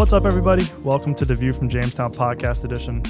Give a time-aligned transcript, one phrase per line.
[0.00, 0.64] What's up, everybody?
[0.82, 3.02] Welcome to the View from Jamestown podcast edition.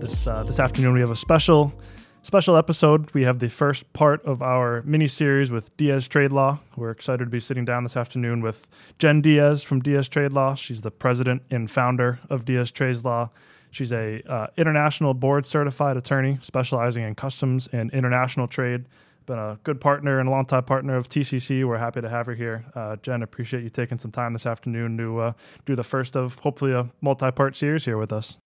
[0.00, 1.74] This uh, this afternoon we have a special
[2.22, 3.12] special episode.
[3.12, 6.58] We have the first part of our mini series with Diaz Trade Law.
[6.74, 8.66] We're excited to be sitting down this afternoon with
[8.98, 10.54] Jen Diaz from Diaz Trade Law.
[10.54, 13.28] She's the president and founder of Diaz Trade Law.
[13.70, 18.86] She's a uh, international board certified attorney specializing in customs and international trade
[19.28, 21.64] been a good partner and a longtime partner of TCC.
[21.64, 22.64] We're happy to have her here.
[22.74, 25.32] Uh, Jen, appreciate you taking some time this afternoon to uh,
[25.66, 28.36] do the first of hopefully a multi part series here with us.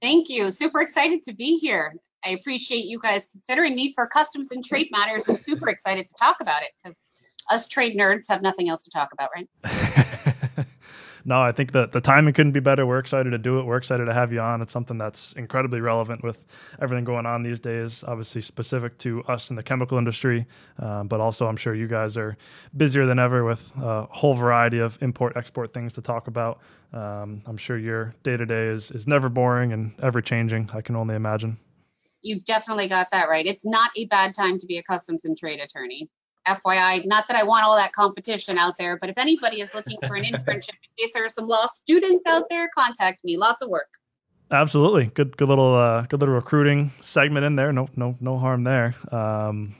[0.00, 0.50] Thank you.
[0.50, 1.94] Super excited to be here.
[2.24, 6.14] I appreciate you guys considering me for customs and trade matters and super excited to
[6.14, 7.04] talk about it because
[7.50, 9.48] us trade nerds have nothing else to talk about, right?
[11.26, 12.86] no, I think that the timing couldn't be better.
[12.86, 13.64] We're excited to do it.
[13.64, 14.62] We're excited to have you on.
[14.62, 16.44] It's something that's incredibly relevant with
[16.80, 20.46] everything going on these days, obviously specific to us in the chemical industry,
[20.78, 22.36] um, but also I'm sure you guys are
[22.76, 26.60] busier than ever with a whole variety of import export things to talk about.
[26.92, 30.70] Um, I'm sure your day to day is is never boring and ever changing.
[30.72, 31.58] I can only imagine.
[32.22, 33.46] You definitely got that right.
[33.46, 36.08] It's not a bad time to be a customs and trade attorney.
[36.46, 39.98] FYI, not that I want all that competition out there, but if anybody is looking
[40.06, 43.36] for an internship, in case there are some law students out there, contact me.
[43.36, 43.88] Lots of work.
[44.50, 47.72] Absolutely, good, good little, uh, good little recruiting segment in there.
[47.72, 48.94] No, no, no harm there.
[49.10, 49.74] Um,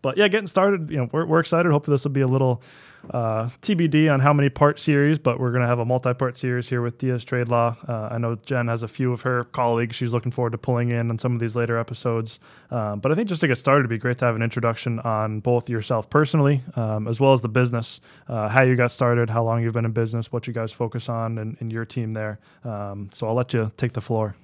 [0.00, 0.90] but yeah, getting started.
[0.90, 1.70] You know, we're we're excited.
[1.72, 2.62] Hopefully, this will be a little
[3.10, 6.38] uh, TBD on how many part series, but we're going to have a multi part
[6.38, 7.76] series here with Diaz Trade Law.
[7.88, 10.90] Uh, I know Jen has a few of her colleagues she's looking forward to pulling
[10.90, 12.38] in on some of these later episodes.
[12.70, 15.00] Um, but I think just to get started, it'd be great to have an introduction
[15.00, 19.28] on both yourself personally um, as well as the business, uh, how you got started,
[19.28, 22.12] how long you've been in business, what you guys focus on, and, and your team
[22.12, 22.38] there.
[22.64, 24.36] Um, so I'll let you take the floor.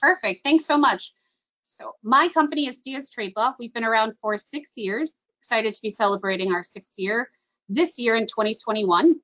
[0.00, 0.44] Perfect.
[0.44, 1.12] Thanks so much.
[1.60, 3.52] So, my company is Diaz Trade Law.
[3.58, 5.24] We've been around for six years.
[5.38, 7.28] Excited to be celebrating our sixth year
[7.68, 9.16] this year in 2021.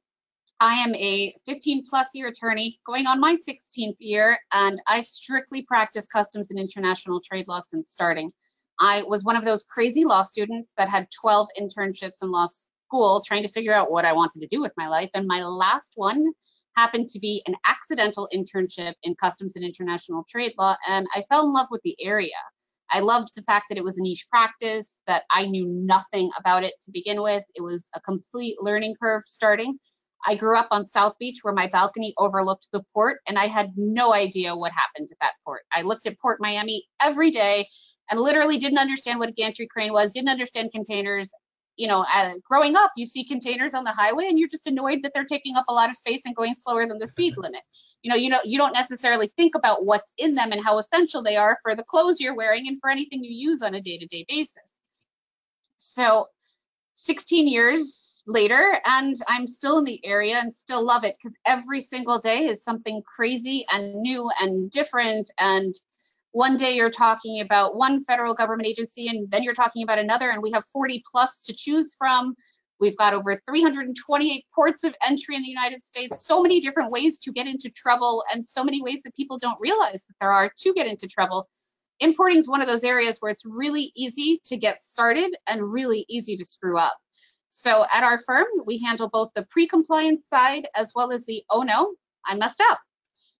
[0.60, 5.62] I am a 15 plus year attorney going on my 16th year, and I've strictly
[5.62, 8.30] practiced customs and international trade law since starting.
[8.80, 13.22] I was one of those crazy law students that had 12 internships in law school
[13.26, 15.10] trying to figure out what I wanted to do with my life.
[15.14, 16.32] And my last one
[16.76, 20.76] happened to be an accidental internship in customs and international trade law.
[20.88, 22.30] And I fell in love with the area.
[22.90, 26.64] I loved the fact that it was a niche practice, that I knew nothing about
[26.64, 27.42] it to begin with.
[27.54, 29.78] It was a complete learning curve starting.
[30.26, 33.72] I grew up on South Beach where my balcony overlooked the port, and I had
[33.76, 35.62] no idea what happened at that port.
[35.72, 37.66] I looked at Port Miami every day
[38.10, 41.30] and literally didn't understand what a gantry crane was, didn't understand containers,
[41.76, 45.02] you know, uh, growing up, you see containers on the highway and you're just annoyed
[45.02, 47.62] that they're taking up a lot of space and going slower than the speed limit.
[48.02, 51.22] You know, you know, you don't necessarily think about what's in them and how essential
[51.22, 54.26] they are for the clothes you're wearing and for anything you use on a day-to-day
[54.28, 54.80] basis.
[55.76, 56.28] So
[56.94, 61.80] 16 years later and I'm still in the area and still love it because every
[61.80, 65.74] single day is something crazy and new and different and
[66.34, 70.30] one day you're talking about one federal government agency and then you're talking about another
[70.30, 72.34] and we have 40 plus to choose from.
[72.80, 77.20] We've got over 328 ports of entry in the united states so many different ways
[77.20, 80.50] to get into trouble and so many ways that people don't realize that there are
[80.58, 81.48] to get into trouble.
[82.00, 86.04] Importing is one of those areas where it's really easy to get started and really
[86.08, 86.96] easy to screw up.
[87.48, 91.62] So at our firm we handle both the pre-compliance side as well as the oh
[91.62, 91.94] no
[92.26, 92.80] i messed up.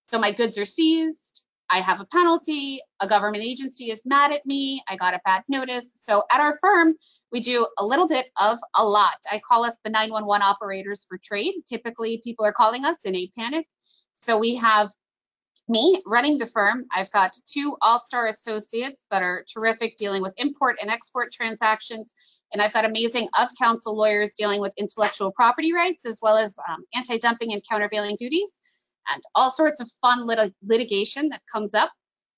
[0.03, 4.45] So my goods are seized I have a penalty, a government agency is mad at
[4.45, 5.91] me, I got a bad notice.
[5.95, 6.95] So at our firm,
[7.31, 9.15] we do a little bit of a lot.
[9.31, 11.53] I call us the 911 operators for trade.
[11.67, 13.67] Typically, people are calling us in a panic.
[14.13, 14.89] So we have
[15.67, 16.85] me running the firm.
[16.91, 22.13] I've got two all star associates that are terrific dealing with import and export transactions.
[22.53, 26.55] And I've got amazing of counsel lawyers dealing with intellectual property rights as well as
[26.69, 28.59] um, anti dumping and countervailing duties
[29.11, 31.91] and all sorts of fun lit- litigation that comes up,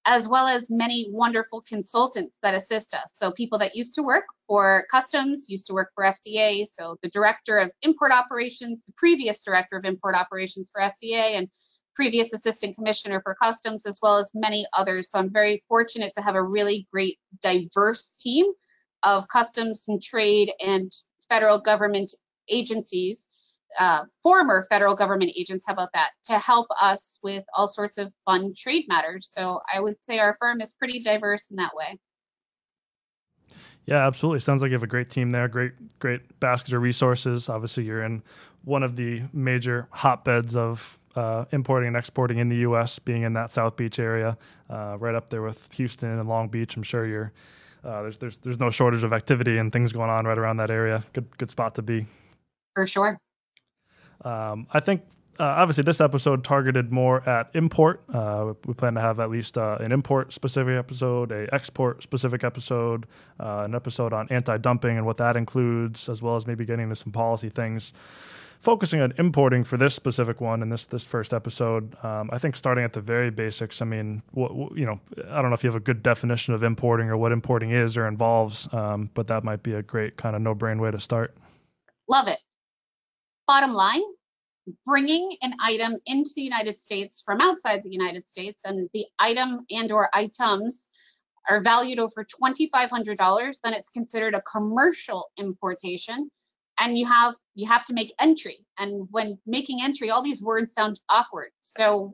[0.05, 3.13] as well as many wonderful consultants that assist us.
[3.15, 6.65] So, people that used to work for customs, used to work for FDA.
[6.65, 11.49] So, the director of import operations, the previous director of import operations for FDA, and
[11.95, 15.11] previous assistant commissioner for customs, as well as many others.
[15.11, 18.45] So, I'm very fortunate to have a really great, diverse team
[19.03, 20.91] of customs and trade and
[21.27, 22.13] federal government
[22.49, 23.27] agencies
[23.79, 28.11] uh, former federal government agents, how about that, to help us with all sorts of
[28.25, 29.27] fun trade matters.
[29.27, 31.99] So I would say our firm is pretty diverse in that way.
[33.85, 34.41] Yeah, absolutely.
[34.41, 35.47] Sounds like you have a great team there.
[35.47, 37.47] Great, great basket of resources.
[37.47, 38.21] Obviously, you're in
[38.65, 43.33] one of the major hotbeds of uh, importing and exporting in the U.S., being in
[43.33, 44.37] that South Beach area,
[44.69, 46.75] uh, right up there with Houston and Long Beach.
[46.75, 47.31] I'm sure you're
[47.83, 50.69] uh, there's there's there's no shortage of activity and things going on right around that
[50.69, 51.03] area.
[51.13, 52.05] Good good spot to be.
[52.75, 53.17] For sure.
[54.23, 55.01] Um, I think
[55.39, 58.01] uh, obviously, this episode targeted more at import.
[58.11, 62.43] Uh, we plan to have at least uh, an import specific episode, a export specific
[62.43, 63.05] episode,
[63.39, 66.95] uh, an episode on anti-dumping and what that includes, as well as maybe getting into
[66.95, 67.93] some policy things.
[68.59, 72.55] Focusing on importing for this specific one in this this first episode, um, I think
[72.55, 73.83] starting at the very basics.
[73.83, 74.99] I mean, you know,
[75.29, 77.95] I don't know if you have a good definition of importing or what importing is
[77.95, 81.37] or involves, um, but that might be a great kind of no-brain way to start.
[82.09, 82.39] Love it.
[83.47, 84.03] Bottom line,
[84.85, 89.65] bringing an item into the United States from outside the United States and the item
[89.71, 90.89] and or items
[91.49, 96.29] are valued over $2500 then it's considered a commercial importation.
[96.79, 98.59] And you have you have to make entry.
[98.77, 101.49] And when making entry all these words sound awkward.
[101.61, 102.13] So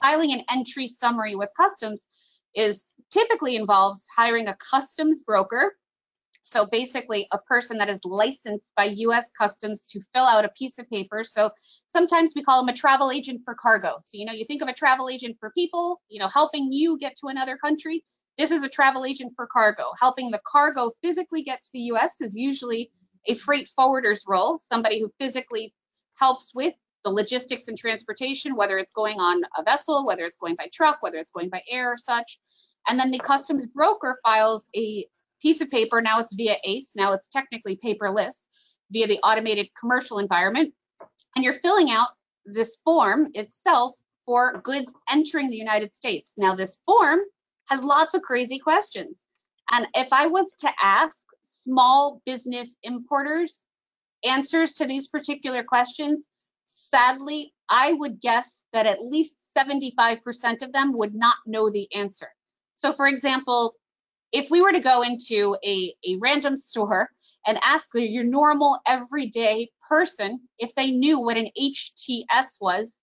[0.00, 2.08] filing an entry summary with customs
[2.54, 5.74] is typically involves hiring a customs broker
[6.42, 10.78] so basically, a person that is licensed by US Customs to fill out a piece
[10.78, 11.24] of paper.
[11.24, 11.50] So
[11.88, 13.96] sometimes we call them a travel agent for cargo.
[14.00, 16.98] So, you know, you think of a travel agent for people, you know, helping you
[16.98, 18.04] get to another country.
[18.38, 19.90] This is a travel agent for cargo.
[20.00, 22.90] Helping the cargo physically get to the US is usually
[23.26, 25.74] a freight forwarder's role, somebody who physically
[26.14, 26.74] helps with
[27.04, 30.98] the logistics and transportation, whether it's going on a vessel, whether it's going by truck,
[31.00, 32.38] whether it's going by air or such.
[32.88, 35.06] And then the customs broker files a
[35.40, 36.00] piece of paper.
[36.00, 36.92] Now it's via ACE.
[36.96, 38.46] Now it's technically paperless
[38.90, 40.74] via the automated commercial environment.
[41.36, 42.08] And you're filling out
[42.44, 43.94] this form itself
[44.26, 46.34] for goods entering the United States.
[46.36, 47.20] Now, this form
[47.68, 49.24] has lots of crazy questions.
[49.70, 53.66] And if I was to ask small business importers
[54.24, 56.30] answers to these particular questions,
[56.64, 62.28] sadly, I would guess that at least 75% of them would not know the answer.
[62.74, 63.74] So, for example,
[64.32, 67.08] if we were to go into a, a random store
[67.46, 73.00] and ask your normal everyday person if they knew what an HTS was,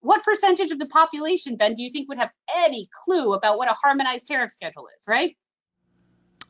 [0.00, 3.70] what percentage of the population, Ben, do you think would have any clue about what
[3.70, 5.36] a harmonized tariff schedule is, right?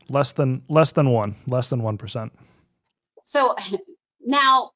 [0.08, 2.32] Less than less than one, less than one percent.
[3.22, 3.54] So
[4.20, 4.72] now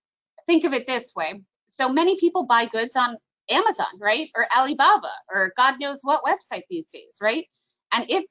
[0.47, 1.43] think of it this way.
[1.67, 3.17] So many people buy goods on
[3.51, 4.29] Amazon, right?
[4.35, 7.45] Or Alibaba, or God knows what website these days, right?
[7.93, 8.25] And if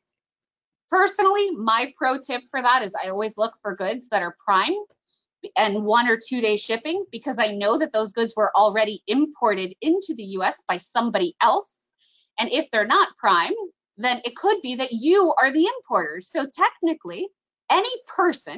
[0.89, 4.75] Personally, my pro tip for that is I always look for goods that are prime
[5.55, 9.75] and one or two day shipping because I know that those goods were already imported
[9.81, 11.81] into the US by somebody else.
[12.39, 13.53] And if they're not prime,
[13.97, 16.21] then it could be that you are the importer.
[16.21, 17.27] So technically,
[17.69, 18.57] any person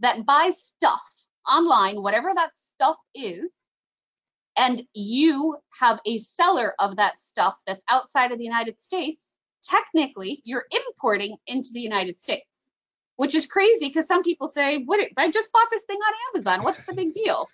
[0.00, 1.02] that buys stuff
[1.50, 3.60] online, whatever that stuff is,
[4.56, 9.35] and you have a seller of that stuff that's outside of the United States,
[9.66, 12.70] technically you're importing into the United States,
[13.16, 15.08] which is crazy because some people say, "What?
[15.16, 16.64] I just bought this thing on Amazon.
[16.64, 17.48] What's the big deal?"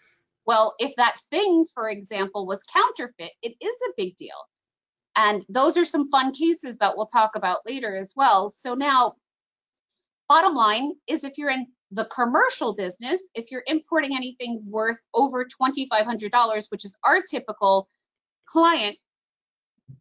[0.47, 4.49] Well, if that thing, for example, was counterfeit, it is a big deal.
[5.17, 8.51] And those are some fun cases that we'll talk about later as well.
[8.51, 9.17] So now,
[10.29, 15.45] bottom line is if you're in the commercial business, if you're importing anything worth over
[15.45, 17.89] $2,500, which is our typical
[18.47, 18.97] client,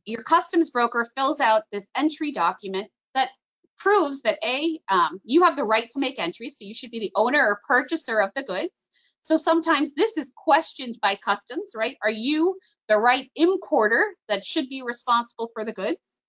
[0.05, 3.29] your customs broker fills out this entry document that
[3.77, 6.99] proves that a um, you have the right to make entries so you should be
[6.99, 8.89] the owner or purchaser of the goods.
[9.21, 11.97] So sometimes this is questioned by customs right?
[12.03, 16.21] Are you the right importer that should be responsible for the goods?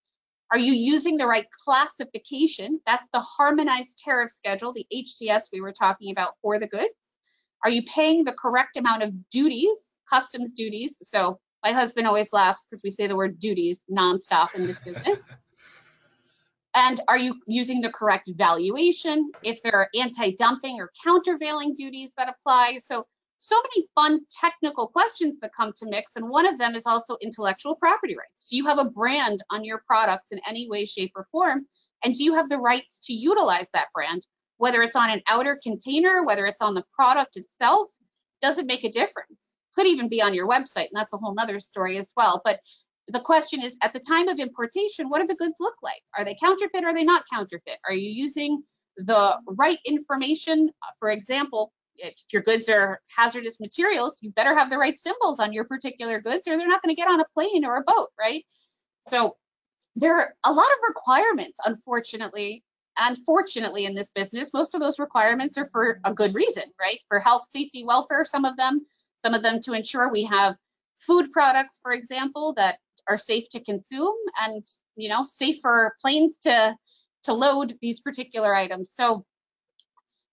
[0.50, 2.80] Are you using the right classification?
[2.84, 7.18] That's the harmonized tariff schedule the hts we were talking about for the goods.
[7.64, 10.98] Are you paying the correct amount of duties customs duties?
[11.02, 15.24] So my husband always laughs because we say the word duties nonstop in this business.
[16.74, 19.30] and are you using the correct valuation?
[19.42, 22.78] If there are anti-dumping or countervailing duties that apply.
[22.78, 23.06] So,
[23.38, 26.12] so many fun technical questions that come to mix.
[26.14, 28.46] And one of them is also intellectual property rights.
[28.46, 31.66] Do you have a brand on your products in any way, shape, or form?
[32.04, 34.26] And do you have the rights to utilize that brand?
[34.58, 37.88] Whether it's on an outer container, whether it's on the product itself,
[38.40, 41.60] doesn't make a difference could even be on your website, and that's a whole nother
[41.60, 42.40] story as well.
[42.44, 42.60] But
[43.08, 46.02] the question is at the time of importation, what do the goods look like?
[46.16, 46.84] Are they counterfeit?
[46.84, 47.78] Or are they not counterfeit?
[47.86, 48.62] Are you using
[48.96, 50.70] the right information?
[50.98, 55.52] For example, if your goods are hazardous materials, you better have the right symbols on
[55.52, 58.08] your particular goods or they're not going to get on a plane or a boat,
[58.18, 58.44] right?
[59.00, 59.36] So
[59.96, 62.64] there are a lot of requirements, unfortunately.
[62.98, 66.98] Unfortunately, in this business, most of those requirements are for a good reason, right?
[67.08, 68.86] For health, safety, welfare, some of them
[69.22, 70.56] some of them to ensure we have
[70.96, 74.64] food products, for example, that are safe to consume and
[74.96, 76.76] you know safe for planes to
[77.22, 78.90] to load these particular items.
[78.92, 79.24] So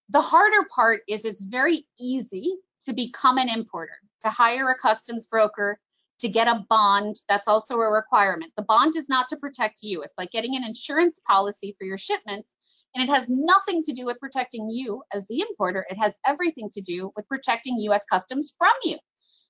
[0.10, 2.52] the harder part is it's very easy
[2.86, 5.80] to become an importer, to hire a customs broker,
[6.20, 8.52] to get a bond, that's also a requirement.
[8.56, 10.02] The bond is not to protect you.
[10.02, 12.56] It's like getting an insurance policy for your shipments,
[12.96, 15.86] and it has nothing to do with protecting you as the importer.
[15.90, 18.98] It has everything to do with protecting US Customs from you.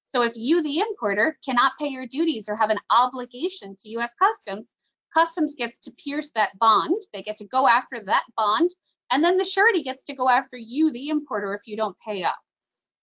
[0.04, 4.14] So if you, the importer, cannot pay your duties or have an obligation to US
[4.16, 4.74] Customs,
[5.14, 7.02] Customs gets to pierce that bond.
[7.14, 8.72] They get to go after that bond,
[9.12, 12.24] and then the surety gets to go after you, the importer, if you don't pay
[12.24, 12.38] up.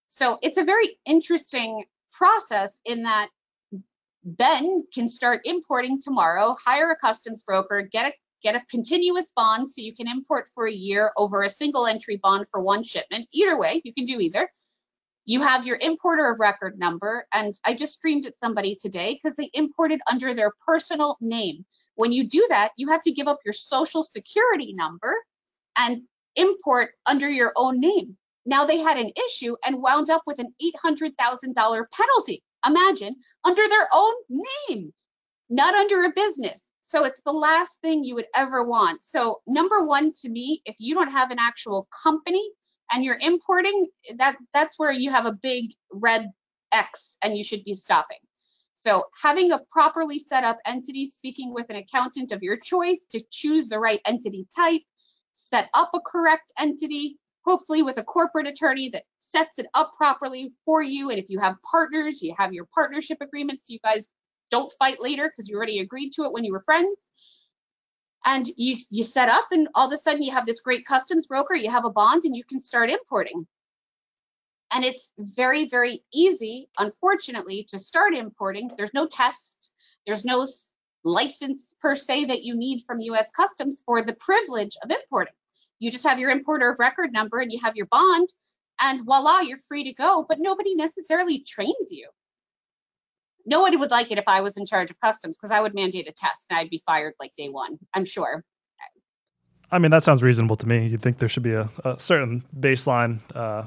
[0.07, 3.29] So it's a very interesting process in that
[4.23, 9.69] Ben can start importing tomorrow, hire a customs broker, get a get a continuous bond
[9.69, 13.27] so you can import for a year over a single entry bond for one shipment.
[13.31, 14.49] Either way, you can do either.
[15.25, 19.35] You have your importer of record number, and I just screamed at somebody today because
[19.35, 21.65] they imported under their personal name.
[21.95, 25.13] When you do that, you have to give up your social security number
[25.77, 26.03] and
[26.37, 28.17] import under your own name.
[28.45, 32.43] Now they had an issue and wound up with an $800,000 penalty.
[32.65, 34.93] Imagine under their own name,
[35.49, 36.63] not under a business.
[36.87, 39.03] So it's the last thing you would ever want.
[39.03, 42.49] So number one to me, if you don't have an actual company
[42.89, 46.31] and you're importing, that that's where you have a big red
[46.71, 48.19] X and you should be stopping.
[48.73, 53.21] So having a properly set up entity, speaking with an accountant of your choice to
[53.31, 54.83] choose the right entity type,
[55.33, 60.53] set up a correct entity, hopefully with a corporate attorney that sets it up properly
[60.63, 61.09] for you.
[61.09, 64.13] And if you have partners, you have your partnership agreements, you guys
[64.49, 67.11] don't fight later because you already agreed to it when you were friends.
[68.25, 71.27] And you, you set up and all of a sudden you have this great customs
[71.27, 73.47] broker, you have a bond and you can start importing.
[74.71, 78.71] And it's very, very easy, unfortunately, to start importing.
[78.75, 79.71] There's no test,
[80.05, 80.45] there's no
[81.05, 85.33] license per se that you need from US Customs for the privilege of importing.
[85.79, 88.27] You just have your importer of record number and you have your bond,
[88.79, 92.09] and voila, you're free to go, but nobody necessarily trains you
[93.47, 95.73] no one would like it if I was in charge of customs because I would
[95.73, 98.43] mandate a test and I'd be fired like day one, I'm sure.
[99.71, 100.87] I mean, that sounds reasonable to me.
[100.87, 103.65] You'd think there should be a, a certain baseline uh,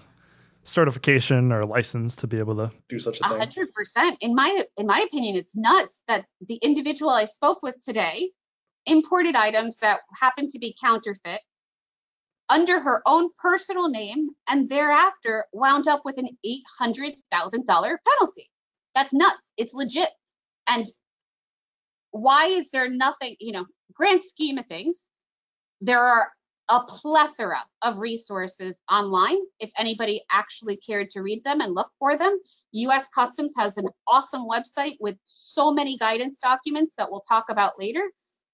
[0.62, 3.38] certification or license to be able to do such a thing.
[3.38, 4.16] hundred percent.
[4.20, 8.30] In my in my opinion, it's nuts that the individual I spoke with today
[8.87, 11.40] imported items that happened to be counterfeit
[12.49, 16.28] under her own personal name and thereafter wound up with an
[16.82, 17.16] $800,000
[17.68, 18.50] penalty.
[18.94, 19.52] That's nuts.
[19.56, 20.11] It's legit.
[20.68, 20.87] And
[22.11, 25.09] why is there nothing, you know, grand scheme of things,
[25.80, 26.30] there are
[26.70, 32.16] a plethora of resources online if anybody actually cared to read them and look for
[32.16, 32.38] them.
[32.73, 37.78] US Customs has an awesome website with so many guidance documents that we'll talk about
[37.78, 38.02] later.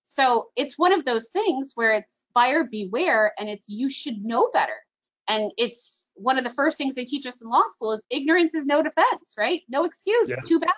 [0.02, 4.48] So it's one of those things where it's buyer beware and it's you should know
[4.52, 4.80] better.
[5.28, 8.54] And it's one of the first things they teach us in law school is ignorance
[8.54, 9.62] is no defense, right?
[9.68, 10.40] No excuse, yeah.
[10.44, 10.74] too bad.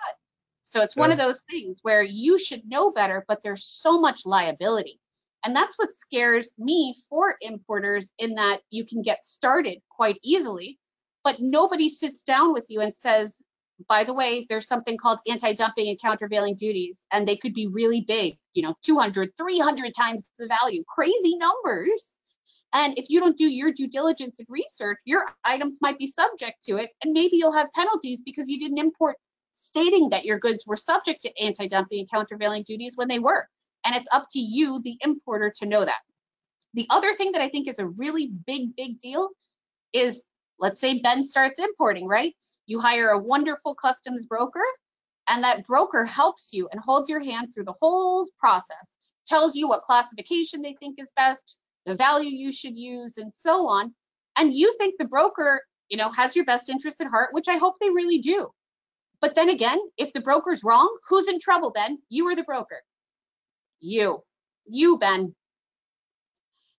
[0.63, 1.01] So it's yeah.
[1.01, 4.99] one of those things where you should know better, but there's so much liability.
[5.45, 10.77] And that's what scares me for importers in that you can get started quite easily,
[11.23, 13.41] but nobody sits down with you and says,
[13.87, 18.01] by the way, there's something called anti-dumping and countervailing duties, and they could be really
[18.01, 22.15] big, you know, 200, 300 times the value, crazy numbers.
[22.73, 26.63] And if you don't do your due diligence and research, your items might be subject
[26.65, 26.91] to it.
[27.03, 29.17] And maybe you'll have penalties because you didn't import
[29.53, 33.47] stating that your goods were subject to anti dumping and countervailing duties when they were.
[33.85, 35.99] And it's up to you, the importer, to know that.
[36.73, 39.29] The other thing that I think is a really big, big deal
[39.93, 40.23] is
[40.59, 42.35] let's say Ben starts importing, right?
[42.67, 44.63] You hire a wonderful customs broker,
[45.29, 49.67] and that broker helps you and holds your hand through the whole process, tells you
[49.67, 53.93] what classification they think is best, the value you should use, and so on.
[54.37, 57.57] And you think the broker, you know, has your best interest at heart, which I
[57.57, 58.49] hope they really do.
[59.21, 61.99] But then again, if the broker's wrong, who's in trouble, Ben?
[62.09, 62.81] You or the broker?
[63.79, 64.23] You.
[64.65, 65.35] You, Ben.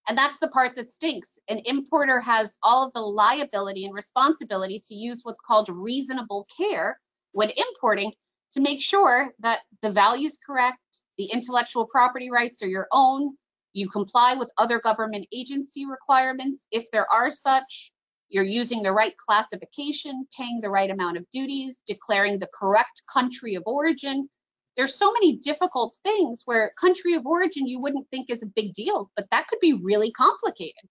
[0.08, 1.38] And that's the part that stinks.
[1.48, 6.98] An importer has all of the liability and responsibility to use what's called reasonable care
[7.32, 8.12] when importing
[8.52, 13.36] to make sure that the value is correct, the intellectual property rights are your own,
[13.72, 17.92] you comply with other government agency requirements if there are such.
[18.28, 23.54] You're using the right classification, paying the right amount of duties, declaring the correct country
[23.54, 24.28] of origin.
[24.76, 28.72] There's so many difficult things where country of origin you wouldn't think is a big
[28.72, 30.88] deal, but that could be really complicated.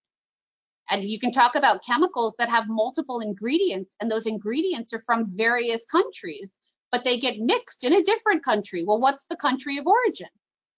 [0.90, 5.30] And you can talk about chemicals that have multiple ingredients, and those ingredients are from
[5.34, 6.58] various countries,
[6.90, 8.84] but they get mixed in a different country.
[8.84, 10.28] Well, what's the country of origin?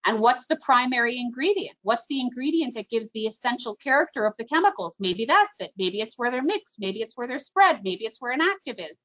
[0.04, 1.76] And what's the primary ingredient?
[1.82, 4.96] What's the ingredient that gives the essential character of the chemicals?
[4.98, 5.70] Maybe that's it.
[5.78, 6.80] Maybe it's where they're mixed.
[6.80, 7.80] Maybe it's where they're spread.
[7.84, 9.04] Maybe it's where an active is.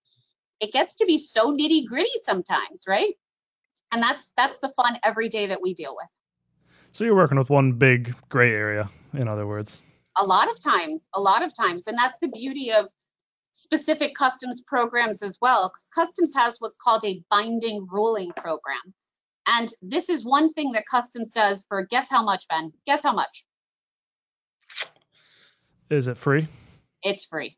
[0.59, 3.13] it gets to be so nitty gritty sometimes, right?
[3.91, 6.09] And that's that's the fun every day that we deal with.
[6.91, 9.81] So you're working with one big gray area, in other words.
[10.19, 12.87] A lot of times, a lot of times, and that's the beauty of
[13.53, 18.93] specific customs programs as well, because customs has what's called a binding ruling program.
[19.47, 22.73] And this is one thing that customs does for guess how much, Ben?
[22.85, 23.45] Guess how much?
[25.89, 26.47] Is it free?
[27.01, 27.57] It's free.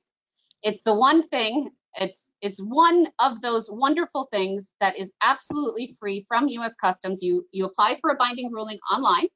[0.62, 6.26] It's the one thing, it's it's one of those wonderful things that is absolutely free
[6.28, 7.24] from US Customs.
[7.24, 9.28] You you apply for a binding ruling online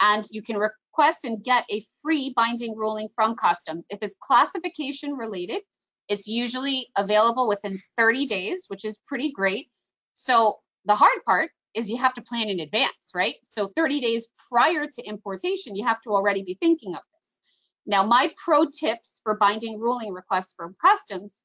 [0.00, 3.86] and you can request and get a free binding ruling from Customs.
[3.90, 5.62] If it's classification related,
[6.08, 9.68] it's usually available within 30 days, which is pretty great.
[10.14, 13.36] So the hard part is you have to plan in advance, right?
[13.44, 17.38] So 30 days prior to importation, you have to already be thinking of this.
[17.86, 21.44] Now, my pro tips for binding ruling requests from customs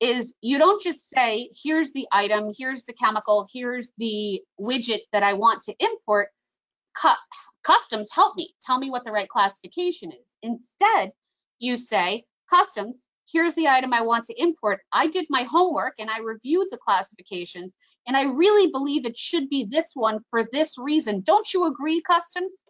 [0.00, 5.22] is you don't just say, here's the item, here's the chemical, here's the widget that
[5.22, 6.28] I want to import.
[7.62, 10.36] customs, help me, tell me what the right classification is.
[10.42, 11.12] Instead,
[11.58, 14.80] you say, customs, here's the item I want to import.
[14.92, 17.74] I did my homework and I reviewed the classifications,
[18.06, 21.20] and I really believe it should be this one for this reason.
[21.20, 22.62] Don't you agree, Customs?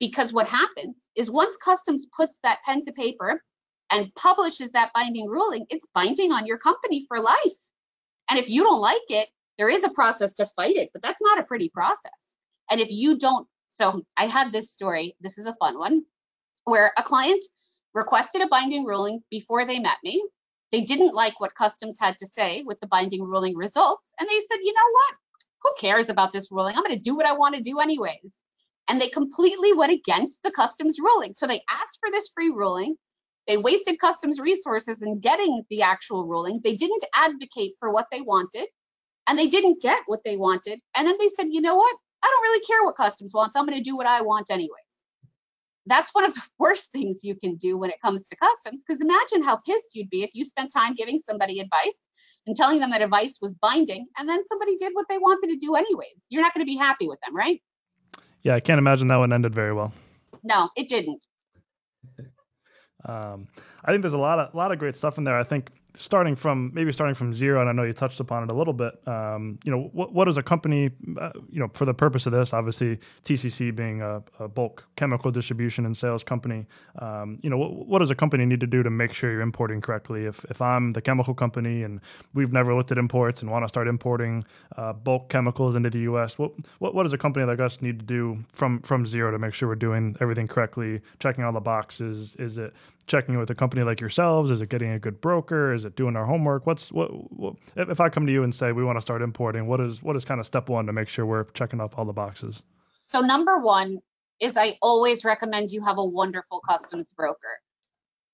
[0.00, 3.42] Because what happens is once Customs puts that pen to paper
[3.90, 7.36] and publishes that binding ruling, it's binding on your company for life.
[8.30, 9.28] And if you don't like it,
[9.58, 12.36] there is a process to fight it, but that's not a pretty process.
[12.70, 16.02] And if you don't, so I had this story, this is a fun one,
[16.64, 17.44] where a client
[17.94, 20.22] requested a binding ruling before they met me.
[20.72, 24.12] They didn't like what customs had to say with the binding ruling results.
[24.18, 25.14] And they said, you know what?
[25.62, 26.74] Who cares about this ruling?
[26.76, 28.34] I'm going to do what I want to do anyways.
[28.88, 31.32] And they completely went against the customs ruling.
[31.32, 32.96] So they asked for this free ruling.
[33.46, 36.60] They wasted customs resources in getting the actual ruling.
[36.64, 38.66] They didn't advocate for what they wanted
[39.28, 40.80] and they didn't get what they wanted.
[40.96, 41.96] And then they said, you know what?
[42.22, 43.54] I don't really care what customs wants.
[43.54, 44.83] I'm going to do what I want anyway
[45.86, 49.00] that's one of the worst things you can do when it comes to customs because
[49.00, 51.98] imagine how pissed you'd be if you spent time giving somebody advice
[52.46, 55.56] and telling them that advice was binding and then somebody did what they wanted to
[55.56, 56.22] do anyways.
[56.28, 57.60] You're not going to be happy with them right?
[58.42, 59.92] Yeah i can't imagine that one ended very well.
[60.42, 61.24] No it didn't.
[63.06, 63.48] Um,
[63.84, 65.38] i think there's a lot of a lot of great stuff in there.
[65.38, 68.50] I think starting from maybe starting from zero, and I know you touched upon it
[68.50, 68.94] a little bit.
[69.06, 72.32] Um, you know, what, what is a company, uh, you know, for the purpose of
[72.32, 76.66] this, obviously TCC being a, a bulk chemical distribution and sales company,
[76.98, 79.40] um, you know, what, what, does a company need to do to make sure you're
[79.40, 80.24] importing correctly?
[80.24, 82.00] If, if I'm the chemical company and
[82.34, 84.44] we've never looked at imports and want to start importing
[84.76, 88.00] uh, bulk chemicals into the U.S., what, what, what does a company like us need
[88.00, 91.60] to do from, from zero to make sure we're doing everything correctly, checking all the
[91.60, 92.34] boxes?
[92.38, 92.74] Is it
[93.06, 94.50] checking with a company like yourselves?
[94.50, 95.72] Is it getting a good broker?
[95.72, 96.66] Is it doing our homework?
[96.66, 99.66] What's what, what, if I come to you and say we want to start importing?
[99.66, 102.04] What is what is kind of step one to make sure we're checking off all
[102.04, 102.62] the boxes?
[103.02, 103.98] So number one
[104.40, 107.60] is I always recommend you have a wonderful customs broker.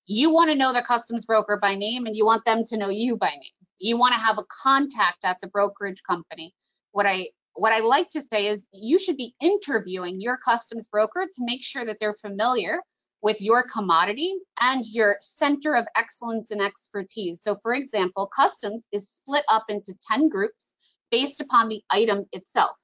[0.05, 2.89] You want to know the customs broker by name, and you want them to know
[2.89, 3.67] you by name.
[3.79, 6.53] You want to have a contact at the brokerage company.
[6.91, 11.25] What I what I like to say is you should be interviewing your customs broker
[11.25, 12.79] to make sure that they're familiar
[13.21, 17.41] with your commodity and your center of excellence and expertise.
[17.41, 20.73] So, for example, customs is split up into 10 groups
[21.11, 22.79] based upon the item itself.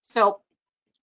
[0.00, 0.40] So,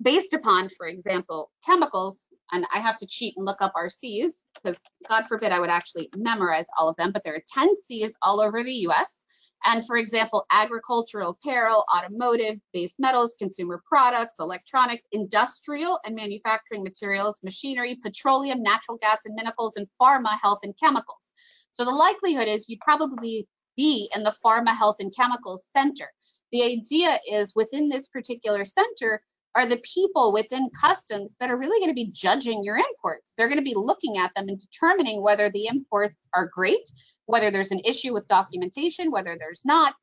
[0.02, 4.44] based upon, for example, chemicals, and I have to cheat and look up our C's
[4.56, 8.16] because God forbid I would actually memorize all of them, but there are 10 C's
[8.22, 9.26] all over the US.
[9.66, 17.40] And for example, agricultural apparel, automotive, base metals, consumer products, electronics, industrial and manufacturing materials,
[17.44, 21.32] machinery, petroleum, natural gas and minerals, and pharma, health, and chemicals.
[21.72, 23.48] So the likelihood is you'd probably
[23.78, 26.10] be in the pharma, health, and chemicals center.
[26.52, 29.24] The idea is within this particular center,
[29.56, 33.34] are the people within customs that are really going to be judging your imports.
[33.38, 36.92] They're going to be looking at them and determining whether the imports are great,
[37.26, 39.94] whether there's an issue with documentation, whether there's not.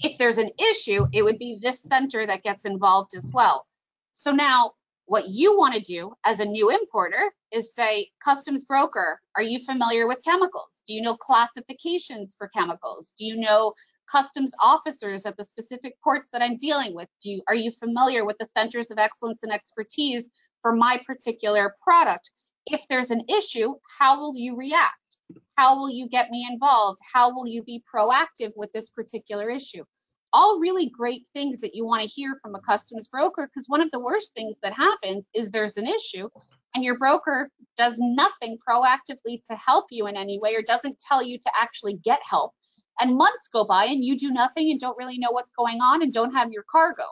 [0.00, 3.66] If there's an issue, it would be this center that gets involved as well.
[4.12, 4.72] So now
[5.06, 9.58] what you want to do as a new importer is say, customs broker, are you
[9.60, 10.82] familiar with chemicals?
[10.86, 13.14] Do you know classifications for chemicals?
[13.16, 13.72] Do you know
[14.10, 17.08] customs officers at the specific ports that I'm dealing with?
[17.22, 20.30] Do you, are you familiar with the centers of excellence and expertise
[20.62, 22.30] for my particular product?
[22.66, 25.18] If there's an issue, how will you react?
[25.56, 26.98] How will you get me involved?
[27.12, 29.84] How will you be proactive with this particular issue?
[30.32, 33.80] All really great things that you want to hear from a customs broker because one
[33.80, 36.28] of the worst things that happens is there's an issue
[36.74, 41.22] and your broker does nothing proactively to help you in any way or doesn't tell
[41.22, 42.52] you to actually get help
[43.00, 46.02] and months go by and you do nothing and don't really know what's going on
[46.02, 47.04] and don't have your cargo.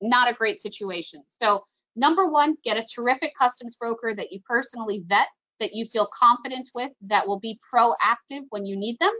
[0.00, 1.22] Not a great situation.
[1.26, 1.64] So,
[1.96, 5.28] number one, get a terrific customs broker that you personally vet,
[5.60, 9.12] that you feel confident with, that will be proactive when you need them.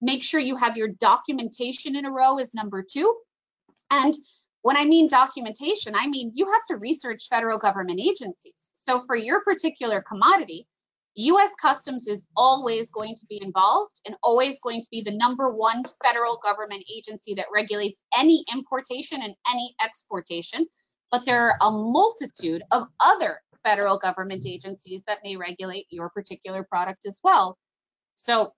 [0.00, 3.16] Make sure you have your documentation in a row, is number two.
[3.90, 4.14] And
[4.62, 8.72] when I mean documentation, I mean you have to research federal government agencies.
[8.74, 10.66] So, for your particular commodity,
[11.14, 15.50] US Customs is always going to be involved and always going to be the number
[15.50, 20.66] one federal government agency that regulates any importation and any exportation.
[21.10, 26.64] But there are a multitude of other federal government agencies that may regulate your particular
[26.64, 27.58] product as well.
[28.16, 28.54] So,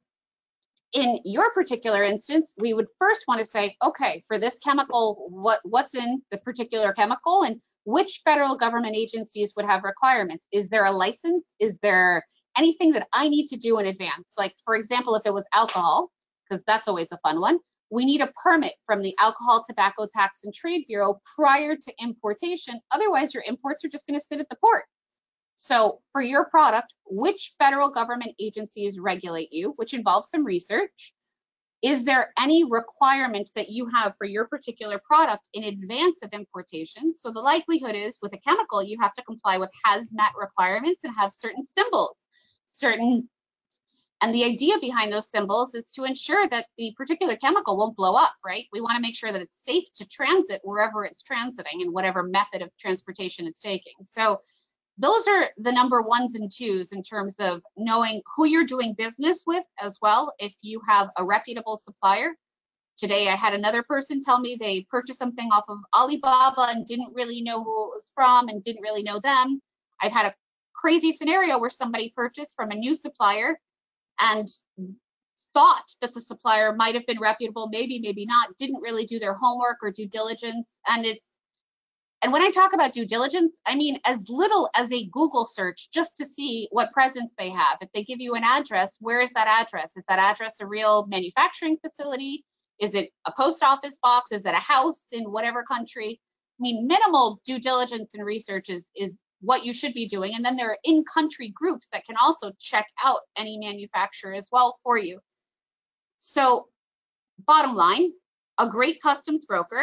[0.93, 5.59] in your particular instance, we would first want to say, okay, for this chemical, what,
[5.64, 10.47] what's in the particular chemical and which federal government agencies would have requirements?
[10.53, 11.57] Is there a license?
[11.59, 12.25] Is there
[12.57, 14.35] anything that I need to do in advance.
[14.38, 16.11] Like, for example, if it was alcohol,
[16.49, 17.59] because that's always a fun one,
[17.90, 22.81] we need a permit from the Alcohol, Tobacco Tax and Trade Bureau prior to importation.
[22.90, 24.85] Otherwise, your imports are just going to sit at the port.
[25.57, 31.14] So, for your product, which federal government agencies regulate you, which involves some research?
[31.83, 37.12] Is there any requirement that you have for your particular product in advance of importation?
[37.12, 41.14] So, the likelihood is with a chemical, you have to comply with hazmat requirements and
[41.14, 42.17] have certain symbols
[42.66, 43.29] certain
[44.24, 48.14] and the idea behind those symbols is to ensure that the particular chemical won't blow
[48.14, 48.64] up, right?
[48.72, 52.22] We want to make sure that it's safe to transit wherever it's transiting and whatever
[52.22, 53.92] method of transportation it's taking.
[54.03, 54.40] So
[54.96, 59.44] those are the number ones and twos in terms of knowing who you're doing business
[59.46, 60.33] with as well.
[60.38, 62.31] If you have a reputable supplier,
[62.96, 67.12] today I had another person tell me they purchased something off of Alibaba and didn't
[67.12, 69.61] really know who it was from and didn't really know them.
[70.00, 70.35] I've had a
[70.85, 73.59] crazy scenario where somebody purchased from a new supplier
[74.20, 74.47] and
[75.55, 79.33] thought that the supplier might have been reputable, maybe, maybe not, didn't really do their
[79.33, 80.81] homework or due diligence.
[80.87, 81.38] And it's,
[82.20, 85.90] and when I talk about due diligence, I mean as little as a Google search
[85.90, 87.79] just to see what presence they have.
[87.81, 89.97] If they give you an address, where is that address?
[89.97, 92.44] Is that address a real manufacturing facility?
[92.79, 94.33] Is it a post office box?
[94.33, 96.20] Is it a house in whatever country?
[96.20, 100.35] I mean, minimal due diligence and research is, is what you should be doing.
[100.35, 104.48] And then there are in country groups that can also check out any manufacturer as
[104.50, 105.20] well for you.
[106.18, 106.68] So,
[107.46, 108.11] bottom line,
[108.59, 109.83] a great customs broker,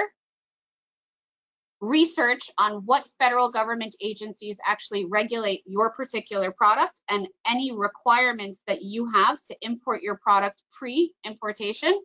[1.81, 8.83] research on what federal government agencies actually regulate your particular product and any requirements that
[8.83, 11.99] you have to import your product pre importation.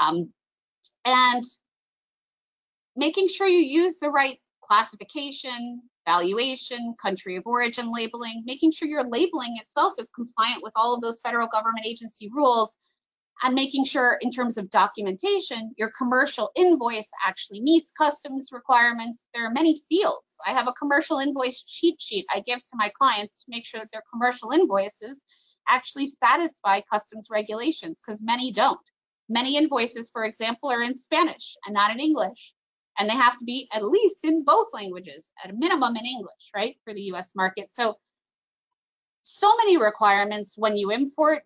[0.00, 0.32] Um,
[1.04, 1.44] and
[2.96, 9.08] making sure you use the right classification, valuation, country of origin labeling, making sure your
[9.08, 12.76] labeling itself is compliant with all of those federal government agency rules,
[13.42, 19.26] and making sure in terms of documentation, your commercial invoice actually meets customs requirements.
[19.34, 20.36] There are many fields.
[20.46, 23.80] I have a commercial invoice cheat sheet I give to my clients to make sure
[23.80, 25.24] that their commercial invoices
[25.68, 28.80] actually satisfy customs regulations because many don't.
[29.28, 32.54] Many invoices, for example, are in Spanish and not in English
[32.98, 36.50] and they have to be at least in both languages, at a minimum in English,
[36.54, 37.70] right, for the US market.
[37.70, 37.96] So,
[39.22, 41.42] so many requirements when you import,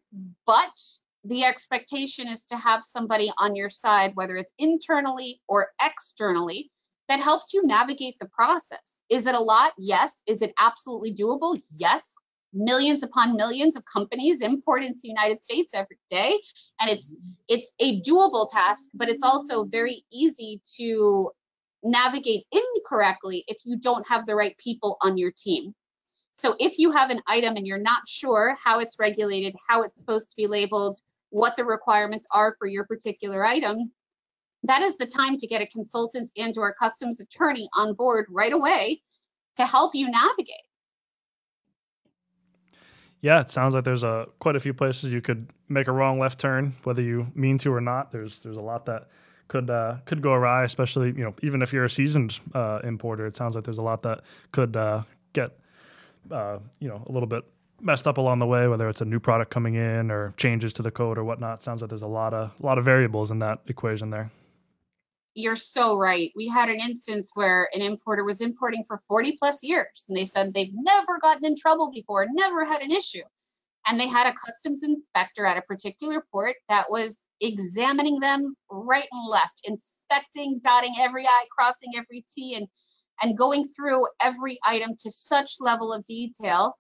[0.47, 0.79] but
[1.25, 6.71] the expectation is to have somebody on your side, whether it's internally or externally,
[7.09, 9.03] that helps you navigate the process.
[9.09, 9.73] Is it a lot?
[9.79, 10.23] Yes.
[10.27, 11.61] Is it absolutely doable?
[11.77, 12.15] Yes.
[12.57, 16.39] Millions upon millions of companies import into the United States every day,
[16.81, 17.15] and it's
[17.49, 21.31] it's a doable task, but it's also very easy to
[21.83, 25.75] navigate incorrectly if you don't have the right people on your team.
[26.33, 29.99] So if you have an item and you're not sure how it's regulated, how it's
[29.99, 30.99] supposed to be labeled,
[31.31, 33.93] what the requirements are for your particular item,
[34.63, 38.53] that is the time to get a consultant and or customs attorney on board right
[38.53, 39.03] away
[39.57, 40.57] to help you navigate.
[43.21, 46.19] Yeah, it sounds like there's a quite a few places you could make a wrong
[46.19, 48.13] left turn, whether you mean to or not.
[48.13, 49.09] There's there's a lot that
[49.49, 53.27] could uh, could go awry, especially you know even if you're a seasoned uh, importer.
[53.27, 55.03] It sounds like there's a lot that could uh,
[55.33, 55.59] get
[56.31, 57.45] uh, you know a little bit
[57.81, 60.83] messed up along the way, whether it's a new product coming in or changes to
[60.83, 61.63] the code or whatnot.
[61.63, 64.31] Sounds like there's a lot of a lot of variables in that equation there.
[65.37, 66.33] You're so right.
[66.37, 70.27] We had an instance where an importer was importing for 40 plus years, and they
[70.27, 73.23] said they've never gotten in trouble before, never had an issue
[73.87, 79.07] and they had a customs inspector at a particular port that was examining them right
[79.13, 82.67] and left, inspecting, dotting every I, crossing every T, and
[83.23, 86.77] and going through every item to such level of detail.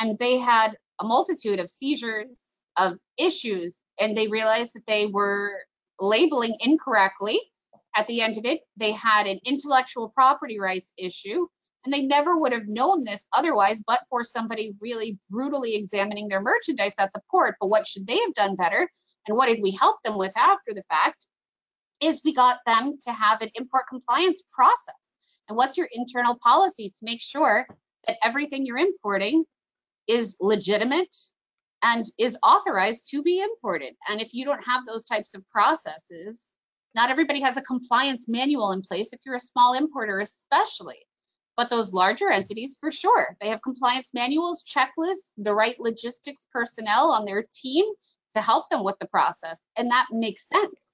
[0.00, 5.52] And they had a multitude of seizures, of issues, and they realized that they were
[6.00, 7.40] labeling incorrectly.
[7.98, 11.48] At the end of it, they had an intellectual property rights issue,
[11.84, 16.40] and they never would have known this otherwise, but for somebody really brutally examining their
[16.40, 17.56] merchandise at the port.
[17.60, 18.88] But what should they have done better?
[19.26, 21.26] And what did we help them with after the fact?
[22.00, 25.18] Is we got them to have an import compliance process.
[25.48, 27.66] And what's your internal policy to make sure
[28.06, 29.42] that everything you're importing
[30.06, 31.16] is legitimate
[31.82, 33.94] and is authorized to be imported.
[34.08, 36.56] And if you don't have those types of processes,
[36.98, 40.98] not everybody has a compliance manual in place if you're a small importer, especially.
[41.56, 47.12] But those larger entities, for sure, they have compliance manuals, checklists, the right logistics personnel
[47.12, 47.84] on their team
[48.32, 49.64] to help them with the process.
[49.76, 50.88] And that makes sense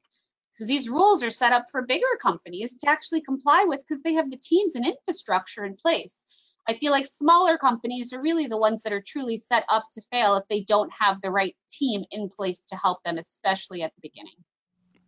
[0.52, 4.12] because these rules are set up for bigger companies to actually comply with because they
[4.12, 6.22] have the teams and infrastructure in place.
[6.68, 10.02] I feel like smaller companies are really the ones that are truly set up to
[10.12, 13.94] fail if they don't have the right team in place to help them, especially at
[13.94, 14.44] the beginning.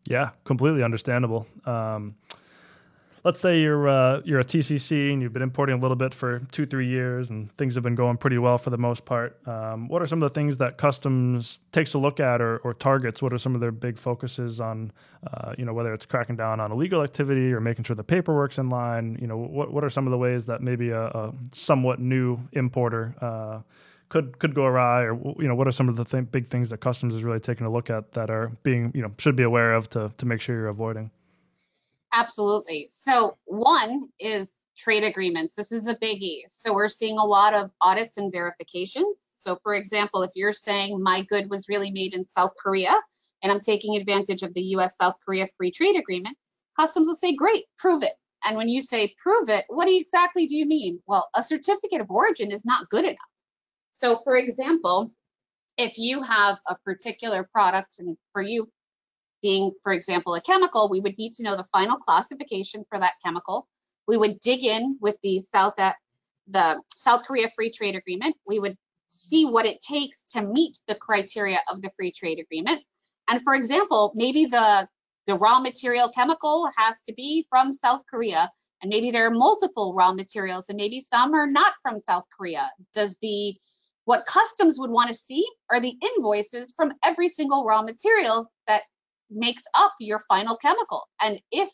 [0.06, 1.46] Yeah, completely understandable.
[1.64, 2.14] Um,
[3.26, 6.40] let's say you're uh, you're a TCC and you've been importing a little bit for
[6.52, 9.36] two three years and things have been going pretty well for the most part.
[9.48, 12.72] Um, what are some of the things that customs takes a look at or, or
[12.72, 13.20] targets?
[13.20, 14.92] What are some of their big focuses on?
[15.26, 18.58] Uh, you know whether it's cracking down on illegal activity or making sure the paperwork's
[18.58, 19.18] in line.
[19.20, 22.38] You know what what are some of the ways that maybe a, a somewhat new
[22.52, 23.60] importer uh,
[24.08, 26.70] could could go awry, or you know, what are some of the th- big things
[26.70, 29.42] that customs is really taking a look at that are being you know should be
[29.42, 31.10] aware of to to make sure you're avoiding.
[32.12, 32.86] Absolutely.
[32.88, 35.54] So one is trade agreements.
[35.54, 36.42] This is a biggie.
[36.48, 39.26] So we're seeing a lot of audits and verifications.
[39.34, 42.94] So for example, if you're saying my good was really made in South Korea
[43.42, 46.36] and I'm taking advantage of the US South Korea free trade agreement,
[46.78, 48.14] customs will say, great, prove it.
[48.44, 51.00] And when you say prove it, what exactly do you mean?
[51.06, 53.16] Well, a certificate of origin is not good enough.
[53.98, 55.11] So for example,
[55.78, 58.70] if you have a particular product and for you
[59.40, 63.14] being, for example, a chemical, we would need to know the final classification for that
[63.24, 63.66] chemical.
[64.06, 65.94] We would dig in with the South uh,
[66.46, 68.37] the South Korea Free Trade Agreement.
[68.46, 68.76] We would
[69.09, 72.82] see what it takes to meet the criteria of the free trade agreement.
[73.28, 74.87] And for example, maybe the
[75.26, 78.50] the raw material chemical has to be from South Korea,
[78.82, 82.70] and maybe there are multiple raw materials, and maybe some are not from South Korea.
[82.92, 83.56] Does the
[84.06, 88.82] what customs would want to see are the invoices from every single raw material that
[89.30, 91.08] makes up your final chemical.
[91.20, 91.68] And if,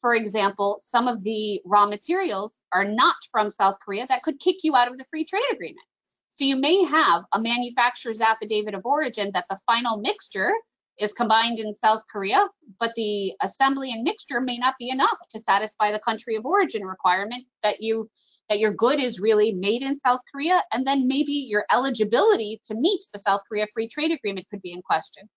[0.00, 4.56] for example, some of the raw materials are not from South Korea, that could kick
[4.62, 5.86] you out of the free trade agreement.
[6.30, 10.52] So you may have a manufacturer's affidavit of origin that the final mixture
[10.98, 12.46] is combined in South Korea,
[12.80, 16.86] but the assembly and mixture may not be enough to satisfy the country of origin
[16.86, 18.08] requirement that you
[18.48, 22.74] that your good is really made in South Korea, and then maybe your eligibility to
[22.74, 25.28] meet the South Korea Free Trade Agreement could be in question.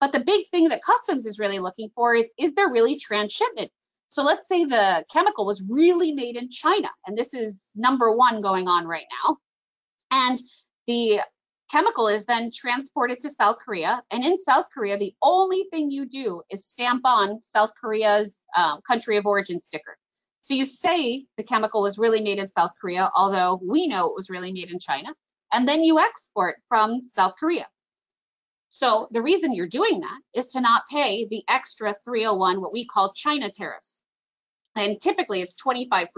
[0.00, 3.70] But the big thing that customs is really looking for is is there really transshipment?
[4.08, 8.40] So let's say the chemical was really made in China, and this is number one
[8.40, 9.38] going on right now.
[10.10, 10.38] And
[10.86, 11.20] the
[11.70, 14.02] chemical is then transported to South Korea.
[14.10, 18.80] And in South Korea, the only thing you do is stamp on South Korea's uh,
[18.82, 19.96] country of origin sticker.
[20.44, 24.14] So you say the chemical was really made in South Korea, although we know it
[24.14, 25.08] was really made in China,
[25.54, 27.66] and then you export from South Korea.
[28.68, 32.84] So the reason you're doing that is to not pay the extra 301, what we
[32.84, 34.02] call China tariffs.
[34.76, 36.08] And typically it's 25%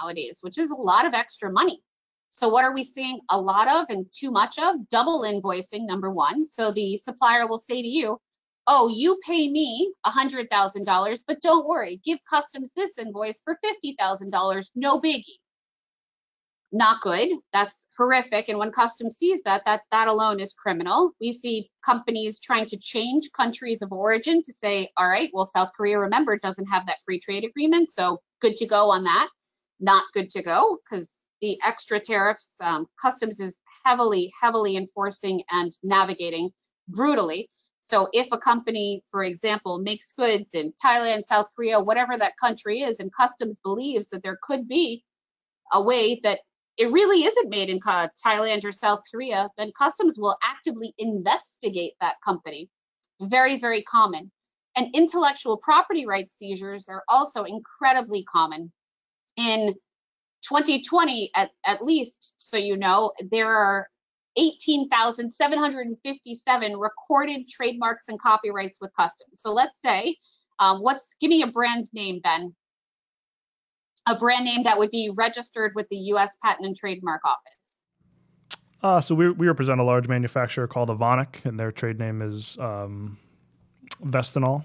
[0.00, 1.82] nowadays, which is a lot of extra money.
[2.28, 4.88] So what are we seeing a lot of and too much of?
[4.90, 6.46] Double invoicing, number one.
[6.46, 8.20] So the supplier will say to you,
[8.66, 15.00] oh, you pay me $100,000, but don't worry, give customs this invoice for $50,000, no
[15.00, 15.38] biggie
[16.72, 17.28] not good.
[17.52, 18.48] That's horrific.
[18.48, 21.12] And when customs sees that, that that alone is criminal.
[21.20, 25.70] We see companies trying to change countries of origin to say, all right, well, South
[25.76, 29.28] Korea, remember, doesn't have that free trade agreement, so good to go on that.
[29.80, 35.72] Not good to go because the extra tariffs, um, customs is heavily, heavily enforcing and
[35.82, 36.50] navigating
[36.88, 37.50] brutally.
[37.82, 42.80] So if a company, for example, makes goods in Thailand, South Korea, whatever that country
[42.80, 45.04] is, and customs believes that there could be
[45.72, 46.40] a way that
[46.78, 52.16] it really isn't made in Thailand or South Korea, then customs will actively investigate that
[52.24, 52.70] company.
[53.20, 54.30] Very, very common.
[54.76, 58.72] And intellectual property rights seizures are also incredibly common.
[59.36, 59.74] In
[60.42, 63.88] 2020, at, at least, so you know, there are
[64.36, 69.40] 18,757 recorded trademarks and copyrights with customs.
[69.40, 70.16] So let's say,
[70.58, 72.54] um, what's, give me a brand name, Ben
[74.08, 77.84] a brand name that would be registered with the US Patent and Trademark Office?
[78.82, 82.58] Uh, so we, we represent a large manufacturer called Evonik, and their trade name is
[82.58, 83.16] um,
[84.04, 84.64] Vestinol.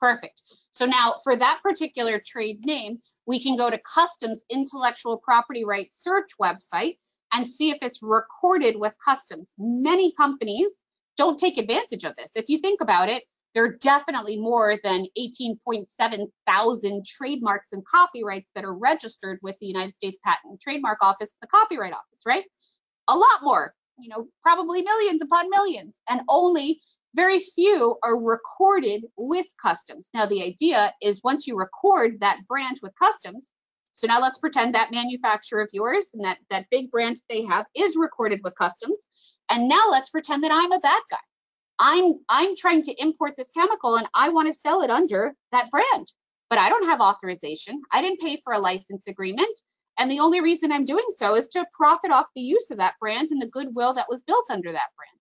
[0.00, 0.42] Perfect.
[0.72, 6.02] So now for that particular trade name, we can go to Customs intellectual property rights
[6.02, 6.96] search website
[7.32, 9.54] and see if it's recorded with Customs.
[9.58, 10.84] Many companies
[11.16, 12.32] don't take advantage of this.
[12.34, 18.50] If you think about it, there are definitely more than 18.7 thousand trademarks and copyrights
[18.54, 22.44] that are registered with the United States Patent and Trademark Office, the Copyright Office, right?
[23.08, 26.80] A lot more, you know, probably millions upon millions, and only
[27.14, 30.10] very few are recorded with customs.
[30.14, 33.50] Now, the idea is once you record that brand with customs,
[33.92, 37.66] so now let's pretend that manufacturer of yours and that, that big brand they have
[37.74, 39.08] is recorded with customs.
[39.50, 41.18] And now let's pretend that I'm a bad guy.
[41.78, 45.70] I'm I'm trying to import this chemical and I want to sell it under that
[45.70, 46.12] brand,
[46.50, 47.80] but I don't have authorization.
[47.90, 49.60] I didn't pay for a license agreement.
[49.98, 52.94] And the only reason I'm doing so is to profit off the use of that
[53.00, 55.20] brand and the goodwill that was built under that brand.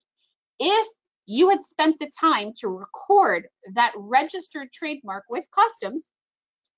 [0.60, 0.88] If
[1.26, 6.10] you had spent the time to record that registered trademark with customs,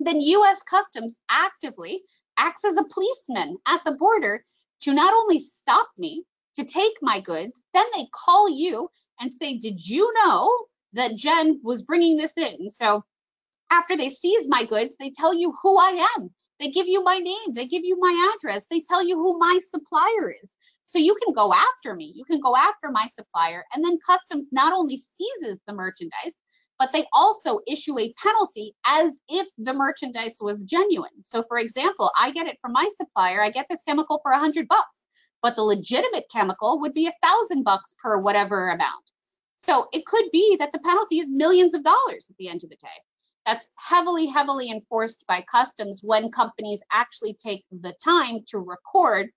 [0.06, 2.02] then US Customs actively
[2.38, 4.44] acts as a policeman at the border
[4.82, 9.58] to not only stop me, to take my goods, then they call you and say,
[9.58, 12.70] Did you know that Jen was bringing this in?
[12.70, 13.04] So
[13.72, 16.32] after they seize my goods, they tell you who I am.
[16.60, 19.60] They give you my name, they give you my address, they tell you who my
[19.68, 20.56] supplier is.
[20.84, 24.50] So you can go after me, you can go after my supplier, and then customs
[24.52, 26.36] not only seizes the merchandise,
[26.82, 31.22] but they also issue a penalty as if the merchandise was genuine.
[31.22, 34.40] So for example, I get it from my supplier, I get this chemical for a
[34.40, 35.02] hundred bucks
[35.42, 39.12] but the legitimate chemical would be a thousand bucks per whatever amount.
[39.58, 42.70] So it could be that the penalty is millions of dollars at the end of
[42.70, 42.90] the day.
[43.46, 49.30] That's heavily, heavily enforced by customs when companies actually take the time to record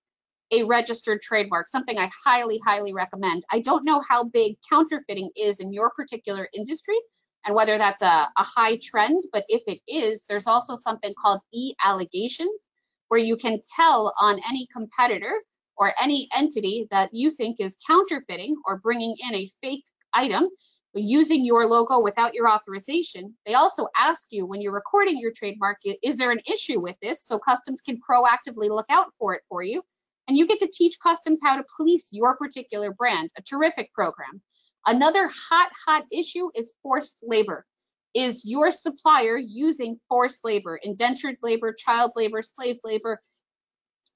[0.51, 3.43] a registered trademark, something I highly, highly recommend.
[3.51, 6.97] I don't know how big counterfeiting is in your particular industry
[7.45, 11.41] and whether that's a, a high trend, but if it is, there's also something called
[11.53, 12.69] e allegations
[13.07, 15.33] where you can tell on any competitor
[15.77, 20.47] or any entity that you think is counterfeiting or bringing in a fake item
[20.95, 23.35] using your logo without your authorization.
[23.45, 27.23] They also ask you when you're recording your trademark, is there an issue with this?
[27.25, 29.83] So customs can proactively look out for it for you.
[30.27, 34.41] And you get to teach customs how to police your particular brand, a terrific program.
[34.85, 37.65] Another hot, hot issue is forced labor.
[38.13, 43.19] Is your supplier using forced labor, indentured labor, child labor, slave labor?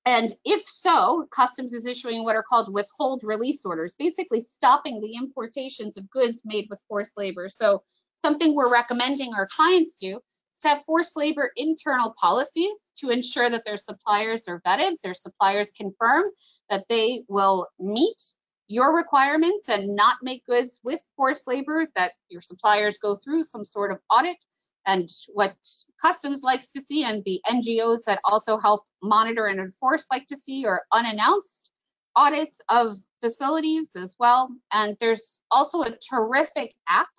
[0.05, 5.15] And if so, customs is issuing what are called withhold release orders, basically stopping the
[5.15, 7.49] importations of goods made with forced labor.
[7.49, 7.83] So
[8.17, 10.19] something we're recommending our clients do
[10.53, 15.13] is to have forced labor internal policies to ensure that their suppliers are vetted, their
[15.13, 16.25] suppliers confirm
[16.69, 18.33] that they will meet
[18.69, 23.65] your requirements and not make goods with forced labor, that your suppliers go through some
[23.65, 24.37] sort of audit
[24.85, 25.55] and what
[26.01, 30.37] customs likes to see and the NGOs that also help monitor and enforce like to
[30.37, 31.71] see are unannounced
[32.15, 34.49] audits of facilities as well.
[34.71, 37.09] And there's also a terrific app.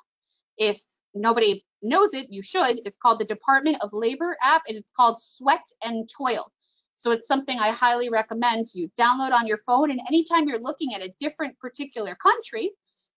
[0.56, 0.80] If
[1.14, 2.80] nobody knows it, you should.
[2.84, 6.52] It's called the Department of Labor app and it's called Sweat and Toil.
[7.00, 9.90] So it's something I highly recommend you download on your phone.
[9.90, 12.72] And anytime you're looking at a different particular country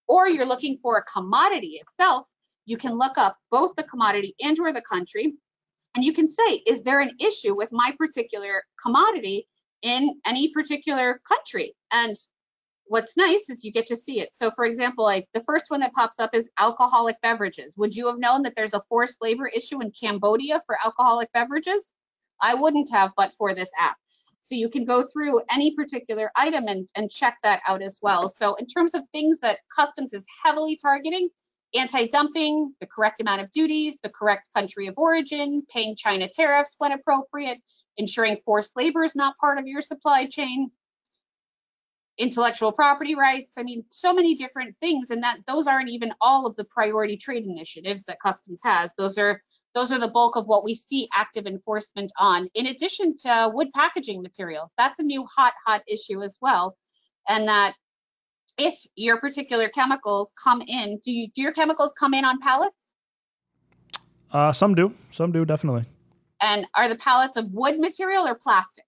[0.07, 2.31] or you're looking for a commodity itself,
[2.65, 5.33] you can look up both the commodity and or the country
[5.95, 9.49] and you can say is there an issue with my particular commodity
[9.81, 11.75] in any particular country?
[11.91, 12.15] And
[12.85, 14.33] what's nice is you get to see it.
[14.33, 17.73] So for example like the first one that pops up is alcoholic beverages.
[17.75, 21.91] Would you have known that there's a forced labor issue in cambodia for alcoholic beverages
[22.41, 23.97] i wouldn't have but for this app
[24.39, 28.27] so you can go through any particular item and, and check that out as well
[28.29, 31.29] so in terms of things that customs is heavily targeting
[31.75, 36.91] anti-dumping, the correct amount of duties, the correct country of origin, paying China tariffs when
[36.91, 37.59] appropriate,
[37.97, 40.71] ensuring forced labor is not part of your supply chain,
[42.17, 43.53] intellectual property rights.
[43.57, 47.17] I mean, so many different things, and that those aren't even all of the priority
[47.17, 48.93] trade initiatives that Customs has.
[48.95, 49.41] Those are
[49.75, 52.47] those are the bulk of what we see active enforcement on.
[52.53, 56.75] In addition to wood packaging materials, that's a new hot hot issue as well,
[57.27, 57.73] and that
[58.57, 62.95] if your particular chemicals come in, do you do your chemicals come in on pallets?
[64.31, 64.93] Uh, some do.
[65.11, 65.85] Some do definitely.
[66.41, 68.85] And are the pallets of wood material or plastic?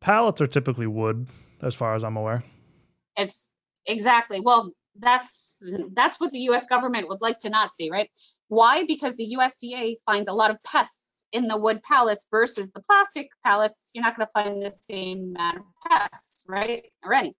[0.00, 1.28] Pallets are typically wood,
[1.62, 2.44] as far as I'm aware.
[3.16, 3.54] It's
[3.86, 4.40] exactly.
[4.40, 6.66] Well, that's that's what the U.S.
[6.66, 8.10] government would like to not see, right?
[8.52, 8.84] Why?
[8.84, 13.30] Because the USDA finds a lot of pests in the wood pallets versus the plastic
[13.42, 16.84] pallets, you're not going to find the same amount of pests, right?
[17.02, 17.34] Already.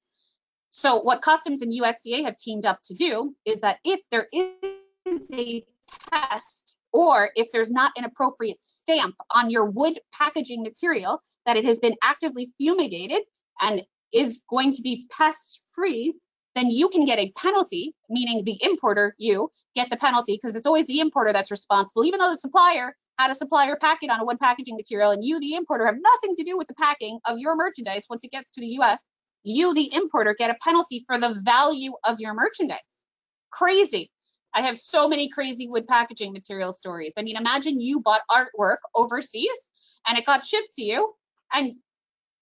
[0.72, 5.30] So what customs and USDA have teamed up to do is that if there is
[5.32, 5.64] a
[6.10, 11.66] pest or if there's not an appropriate stamp on your wood packaging material that it
[11.66, 13.22] has been actively fumigated
[13.62, 16.16] and is going to be pest free,
[16.56, 20.68] then you can get a penalty, meaning the importer, you get the penalty because it's
[20.68, 24.20] always the importer that's responsible, even though the supplier had a supplier pack it on
[24.20, 27.20] a wood packaging material and you, the importer, have nothing to do with the packing
[27.26, 29.10] of your merchandise once it gets to the US.
[29.44, 33.06] You, the importer, get a penalty for the value of your merchandise.
[33.52, 34.10] Crazy.
[34.56, 37.14] I have so many crazy wood packaging material stories.
[37.18, 39.72] I mean, imagine you bought artwork overseas
[40.08, 41.14] and it got shipped to you,
[41.54, 41.74] and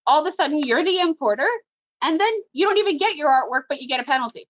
[0.07, 1.47] all of a sudden you're the importer,
[2.02, 4.47] and then you don't even get your artwork, but you get a penalty.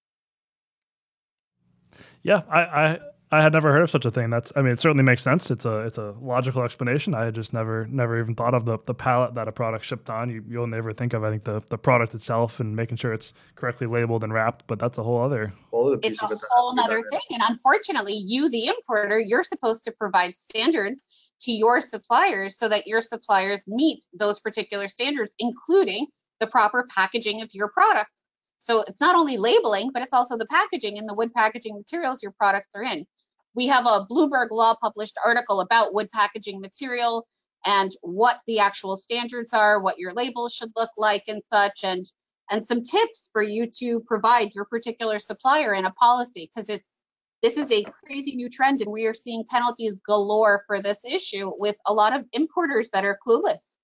[2.24, 3.00] Yeah, I, I
[3.34, 4.30] I had never heard of such a thing.
[4.30, 5.50] That's I mean, it certainly makes sense.
[5.52, 7.14] It's a it's a logical explanation.
[7.14, 10.10] I had just never never even thought of the the pallet that a product shipped
[10.10, 10.30] on.
[10.30, 13.34] You you'll never think of I think the the product itself and making sure it's
[13.56, 14.68] correctly labeled and wrapped.
[14.68, 17.22] But that's a whole other whole other it's a whole other thing.
[17.30, 21.08] And unfortunately, you the importer, you're supposed to provide standards
[21.44, 26.08] to your suppliers so that your suppliers meet those particular standards, including
[26.42, 28.24] the proper packaging of your product.
[28.58, 32.22] So it's not only labeling, but it's also the packaging and the wood packaging materials
[32.22, 33.06] your products are in
[33.54, 37.28] we have a Bloomberg Law published article about wood packaging material
[37.66, 42.06] and what the actual standards are, what your labels should look like and such, and
[42.50, 47.04] and some tips for you to provide your particular supplier in a policy because it's
[47.42, 51.52] this is a crazy new trend and we are seeing penalties galore for this issue
[51.58, 53.78] with a lot of importers that are clueless.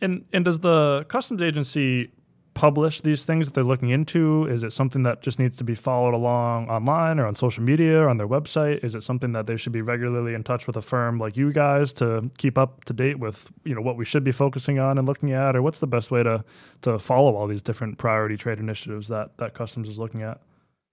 [0.00, 2.10] And and does the customs agency
[2.58, 4.44] publish these things that they're looking into?
[4.46, 8.00] Is it something that just needs to be followed along online or on social media
[8.00, 8.84] or on their website?
[8.84, 11.52] Is it something that they should be regularly in touch with a firm like you
[11.52, 14.98] guys to keep up to date with, you know, what we should be focusing on
[14.98, 15.54] and looking at?
[15.54, 16.44] Or what's the best way to
[16.82, 20.40] to follow all these different priority trade initiatives that that customs is looking at?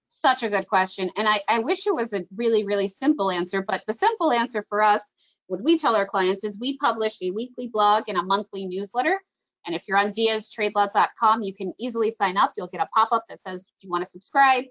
[0.08, 1.10] Such a good question.
[1.16, 4.64] And I, I wish it was a really, really simple answer, but the simple answer
[4.68, 5.12] for us,
[5.46, 9.20] what we tell our clients is we publish a weekly blog and a monthly newsletter
[9.66, 12.52] and if you're on diaztradelaw.com, you can easily sign up.
[12.56, 14.64] You'll get a pop up that says, Do you want to subscribe?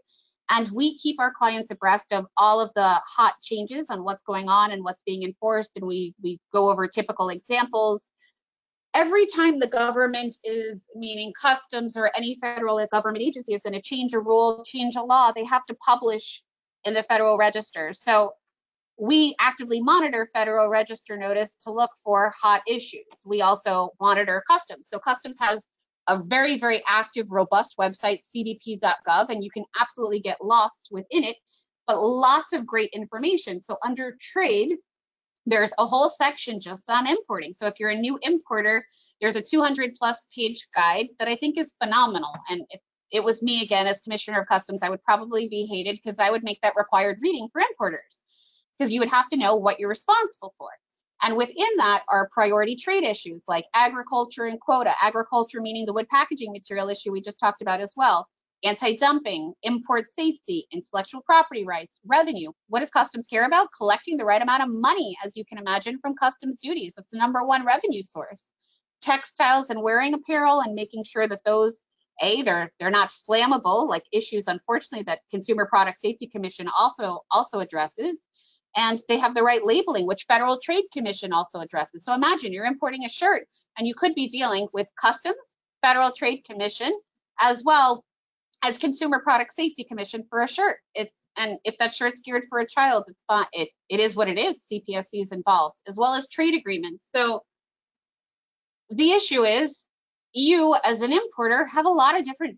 [0.50, 4.48] And we keep our clients abreast of all of the hot changes on what's going
[4.48, 5.76] on and what's being enforced.
[5.76, 8.10] And we, we go over typical examples.
[8.94, 13.82] Every time the government is, meaning customs or any federal government agency, is going to
[13.82, 16.42] change a rule, change a law, they have to publish
[16.86, 17.92] in the Federal Register.
[17.92, 18.34] So
[18.98, 23.24] we actively monitor Federal Register notice to look for hot issues.
[23.26, 24.88] We also monitor customs.
[24.90, 25.70] So customs has
[26.08, 31.36] a very, very active, robust website, cbp.gov, and you can absolutely get lost within it,
[31.88, 33.60] but lots of great information.
[33.60, 34.76] So under trade,
[35.46, 37.54] there's a whole section just on importing.
[37.54, 38.86] So if you're a new importer,
[39.20, 42.34] there's a 200 plus page guide that I think is phenomenal.
[42.50, 42.82] And if
[43.12, 46.30] it was me again as commissioner of customs, I would probably be hated because I
[46.30, 48.24] would make that required reading for importers
[48.78, 50.70] because you would have to know what you're responsible for.
[51.22, 56.10] And within that are priority trade issues like agriculture and quota, agriculture meaning the wood
[56.10, 58.28] packaging material issue we just talked about as well,
[58.64, 62.52] anti dumping, import safety, intellectual property rights, revenue.
[62.68, 63.70] What does customs care about?
[63.78, 66.94] Collecting the right amount of money, as you can imagine, from customs duties.
[66.96, 68.52] That's the number one revenue source.
[69.02, 71.84] Textiles and wearing apparel and making sure that those
[72.22, 77.60] a they're they're not flammable like issues unfortunately that consumer product safety commission also also
[77.60, 78.28] addresses
[78.76, 82.04] and they have the right labeling, which Federal Trade Commission also addresses.
[82.04, 83.48] So imagine you're importing a shirt
[83.78, 86.92] and you could be dealing with customs, Federal Trade Commission,
[87.40, 88.04] as well
[88.64, 90.78] as Consumer Product Safety Commission for a shirt.
[90.94, 93.46] It's and if that shirt's geared for a child, it's fine.
[93.52, 94.66] It it is what it is.
[94.72, 97.08] CPSC is involved, as well as trade agreements.
[97.10, 97.44] So
[98.90, 99.88] the issue is
[100.34, 102.58] you as an importer have a lot of different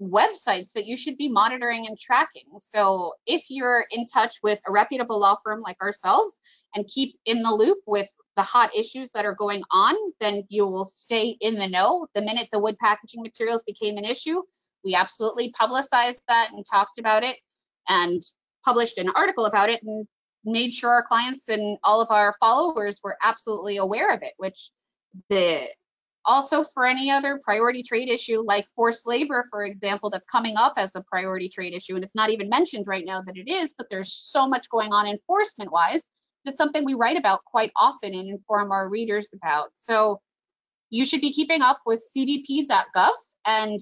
[0.00, 2.44] websites that you should be monitoring and tracking.
[2.58, 6.40] So if you're in touch with a reputable law firm like ourselves
[6.74, 10.66] and keep in the loop with the hot issues that are going on, then you
[10.66, 12.06] will stay in the know.
[12.14, 14.42] The minute the wood packaging materials became an issue,
[14.84, 17.36] we absolutely publicized that and talked about it
[17.88, 18.22] and
[18.64, 20.06] published an article about it and
[20.44, 24.70] made sure our clients and all of our followers were absolutely aware of it, which
[25.28, 25.66] the
[26.26, 30.74] also, for any other priority trade issue like forced labor, for example, that's coming up
[30.76, 33.74] as a priority trade issue, and it's not even mentioned right now that it is,
[33.78, 36.08] but there's so much going on enforcement wise.
[36.44, 39.70] It's something we write about quite often and inform our readers about.
[39.74, 40.20] So
[40.90, 43.12] you should be keeping up with cbp.gov,
[43.46, 43.78] and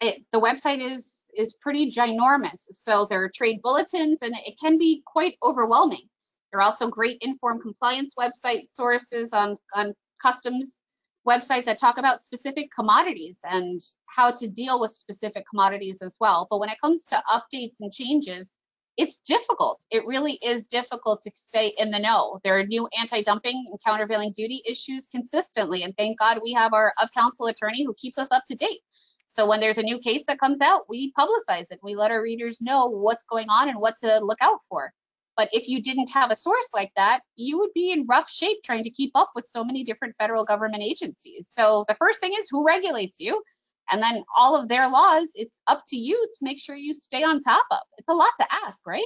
[0.00, 2.66] it, the website is is pretty ginormous.
[2.70, 6.08] So there are trade bulletins, and it can be quite overwhelming.
[6.50, 10.79] There are also great informed compliance website sources on, on customs
[11.28, 16.46] websites that talk about specific commodities and how to deal with specific commodities as well.
[16.50, 18.56] But when it comes to updates and changes,
[18.96, 19.82] it's difficult.
[19.90, 22.40] It really is difficult to stay in the know.
[22.44, 26.92] There are new anti-dumping and countervailing duty issues consistently, and thank God we have our
[27.02, 28.80] of counsel attorney who keeps us up to date.
[29.26, 31.78] So when there's a new case that comes out, we publicize it.
[31.82, 34.92] We let our readers know what's going on and what to look out for.
[35.40, 38.58] But if you didn't have a source like that, you would be in rough shape
[38.62, 41.48] trying to keep up with so many different federal government agencies.
[41.50, 43.42] So the first thing is who regulates you?
[43.90, 47.24] And then all of their laws, it's up to you to make sure you stay
[47.24, 47.78] on top of.
[47.96, 49.02] It's a lot to ask, right?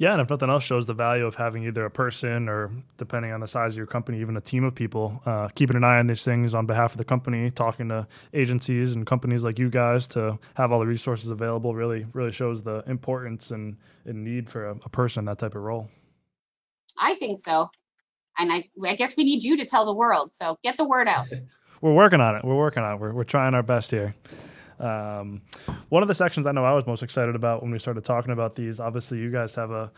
[0.00, 3.32] Yeah, and if nothing else, shows the value of having either a person or, depending
[3.32, 5.98] on the size of your company, even a team of people uh, keeping an eye
[5.98, 9.68] on these things on behalf of the company, talking to agencies and companies like you
[9.68, 11.74] guys to have all the resources available.
[11.74, 13.76] Really, really shows the importance and,
[14.06, 15.90] and need for a, a person that type of role.
[16.98, 17.68] I think so,
[18.38, 20.32] and I, I guess we need you to tell the world.
[20.32, 21.28] So get the word out.
[21.82, 22.44] we're working on it.
[22.46, 23.00] We're working on it.
[23.00, 24.14] We're, we're trying our best here.
[24.80, 25.42] Um,
[25.90, 28.32] one of the sections I know I was most excited about when we started talking
[28.32, 29.90] about these, obviously, you guys have a,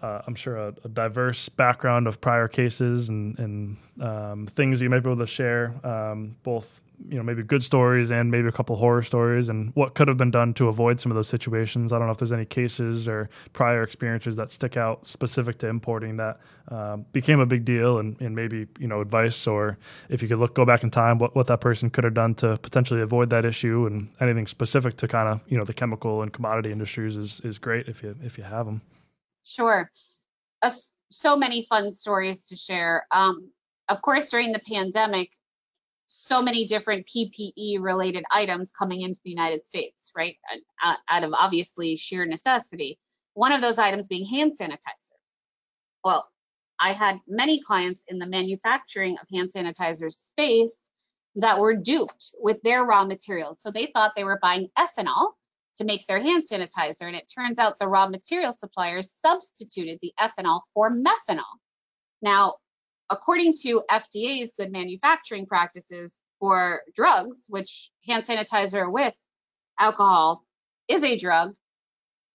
[0.00, 4.88] uh, I'm sure, a, a, diverse background of prior cases and, and um, things you
[4.88, 8.52] might be able to share, um, both you know maybe good stories and maybe a
[8.52, 11.92] couple horror stories and what could have been done to avoid some of those situations.
[11.92, 15.68] I don't know if there's any cases or prior experiences that stick out specific to
[15.68, 19.78] importing that um, became a big deal and, and maybe you know advice or
[20.08, 22.34] if you could look go back in time what, what that person could have done
[22.36, 26.22] to potentially avoid that issue and anything specific to kind of you know the chemical
[26.22, 28.80] and commodity industries is is great if you if you have them
[29.44, 29.90] sure.
[30.62, 30.70] Uh,
[31.10, 33.06] so many fun stories to share.
[33.10, 33.50] Um,
[33.88, 35.32] of course during the pandemic
[36.12, 40.36] so many different PPE related items coming into the United States, right?
[40.84, 42.98] Uh, out of obviously sheer necessity.
[43.34, 45.16] One of those items being hand sanitizer.
[46.04, 46.28] Well,
[46.78, 50.90] I had many clients in the manufacturing of hand sanitizer space
[51.36, 53.62] that were duped with their raw materials.
[53.62, 55.32] So they thought they were buying ethanol
[55.76, 57.06] to make their hand sanitizer.
[57.06, 61.56] And it turns out the raw material suppliers substituted the ethanol for methanol.
[62.20, 62.56] Now,
[63.12, 69.16] according to FDA's good manufacturing practices for drugs, which hand sanitizer with
[69.78, 70.44] alcohol
[70.88, 71.54] is a drug,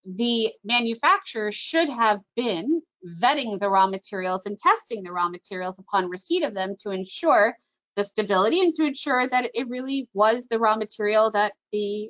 [0.06, 2.82] the manufacturer should have been
[3.22, 7.56] vetting the raw materials and testing the raw materials upon receipt of them to ensure
[7.96, 12.10] the stability and to ensure that it really was the raw material that the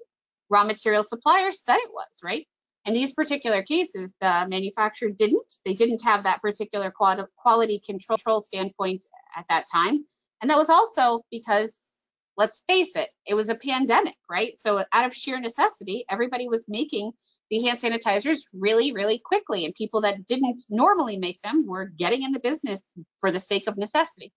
[0.49, 2.47] raw material supplier said it was, right?
[2.87, 5.55] In these particular cases, the manufacturer didn't.
[5.65, 10.05] They didn't have that particular quality control standpoint at that time.
[10.41, 11.91] And that was also because,
[12.37, 14.57] let's face it, it was a pandemic, right?
[14.57, 17.11] So, out of sheer necessity, everybody was making
[17.49, 19.65] the hand sanitizers really, really quickly.
[19.65, 23.67] And people that didn't normally make them were getting in the business for the sake
[23.67, 24.31] of necessity.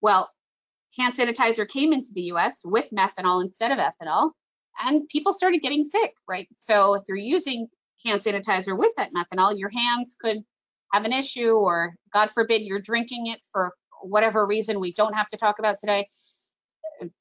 [0.00, 0.30] Well,
[0.96, 4.30] hand sanitizer came into the US with methanol instead of ethanol
[4.82, 6.48] and people started getting sick, right?
[6.56, 7.68] So if you're using
[8.04, 10.38] hand sanitizer with that methanol, your hands could
[10.92, 15.28] have an issue, or God forbid, you're drinking it for whatever reason we don't have
[15.28, 16.08] to talk about today.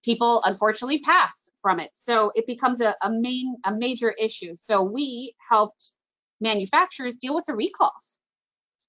[0.03, 4.55] People unfortunately pass from it, so it becomes a, a main a major issue.
[4.55, 5.91] So we helped
[6.39, 8.19] manufacturers deal with the recalls,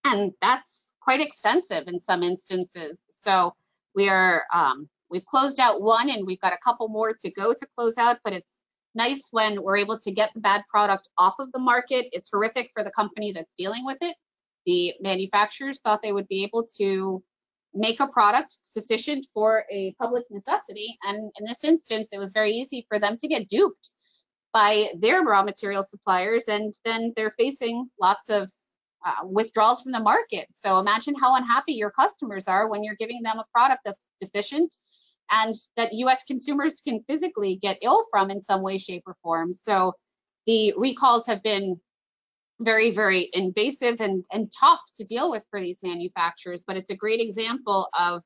[0.04, 3.04] and that's quite extensive in some instances.
[3.08, 3.54] So
[3.94, 7.54] we are um, We've closed out one and we've got a couple more to go
[7.54, 8.64] to close out, but it's
[8.96, 12.06] nice when we're able to get the bad product off of the market.
[12.10, 14.16] It's horrific for the company that's dealing with it.
[14.66, 17.22] The manufacturers thought they would be able to
[17.72, 20.98] make a product sufficient for a public necessity.
[21.04, 23.90] And in this instance, it was very easy for them to get duped
[24.52, 26.42] by their raw material suppliers.
[26.48, 28.50] And then they're facing lots of
[29.06, 30.46] uh, withdrawals from the market.
[30.50, 34.74] So imagine how unhappy your customers are when you're giving them a product that's deficient
[35.30, 39.54] and that US consumers can physically get ill from in some way, shape, or form.
[39.54, 39.94] So
[40.46, 41.80] the recalls have been
[42.60, 46.96] very, very invasive and, and tough to deal with for these manufacturers, but it's a
[46.96, 48.22] great example of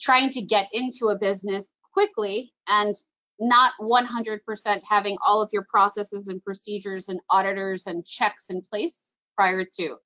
[0.00, 2.94] trying to get into a business quickly and
[3.40, 9.14] not 100% having all of your processes and procedures and auditors and checks in place
[9.36, 9.96] prior to.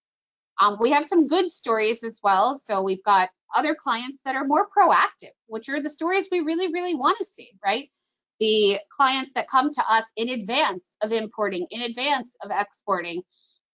[0.61, 2.57] Um, we have some good stories as well.
[2.57, 6.73] So we've got other clients that are more proactive, which are the stories we really,
[6.73, 7.89] really want to see, right?
[8.39, 13.23] The clients that come to us in advance of importing, in advance of exporting,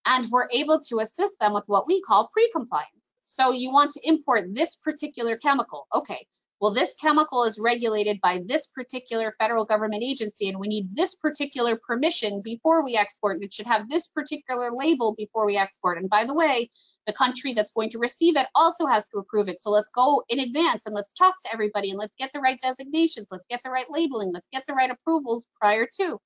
[0.07, 2.89] and we're able to assist them with what we call pre compliance.
[3.21, 5.87] So you want to import this particular chemical.
[5.95, 6.27] Okay,
[6.63, 11.17] well, this chemical is regulated by this particular federal government agency, and we need this
[11.17, 13.35] particular permission before we export.
[13.35, 15.99] And it should have this particular label before we export.
[15.99, 16.71] And by the way,
[17.05, 19.61] the country that's going to receive it also has to approve it.
[19.61, 22.61] So let's go in advance and let's talk to everybody and let's get the right
[22.61, 26.21] designations, let's get the right labeling, let's get the right approvals prior to.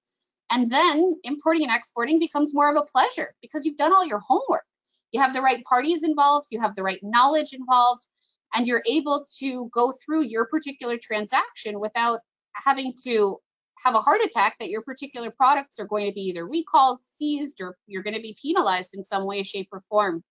[0.50, 4.20] And then importing and exporting becomes more of a pleasure because you've done all your
[4.20, 4.64] homework.
[5.12, 8.06] You have the right parties involved, you have the right knowledge involved,
[8.54, 12.20] and you're able to go through your particular transaction without
[12.54, 13.38] having to
[13.84, 17.60] have a heart attack that your particular products are going to be either recalled, seized,
[17.60, 20.24] or you're going to be penalized in some way, shape, or form.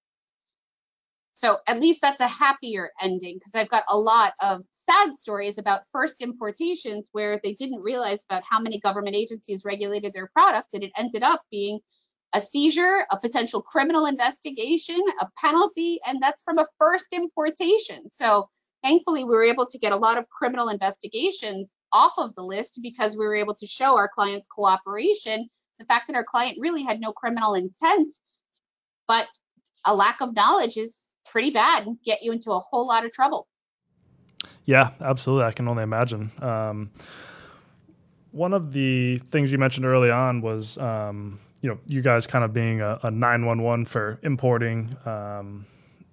[1.31, 5.57] So at least that's a happier ending because I've got a lot of sad stories
[5.57, 10.73] about first importations where they didn't realize about how many government agencies regulated their product
[10.73, 11.81] and it ended up being
[12.35, 18.09] a seizure, a potential criminal investigation, a penalty, and that's from a first importation.
[18.09, 18.49] So
[18.83, 22.79] thankfully, we were able to get a lot of criminal investigations off of the list
[22.83, 26.83] because we were able to show our clients cooperation, the fact that our client really
[26.83, 28.11] had no criminal intent,
[29.07, 29.27] but
[29.85, 33.13] a lack of knowledge is pretty bad and get you into a whole lot of
[33.13, 33.47] trouble.
[34.65, 35.45] Yeah, absolutely.
[35.45, 36.31] I can only imagine.
[36.41, 36.91] Um,
[38.31, 42.45] one of the things you mentioned early on was um, you know, you guys kind
[42.45, 45.65] of being a, a 911 for importing, um,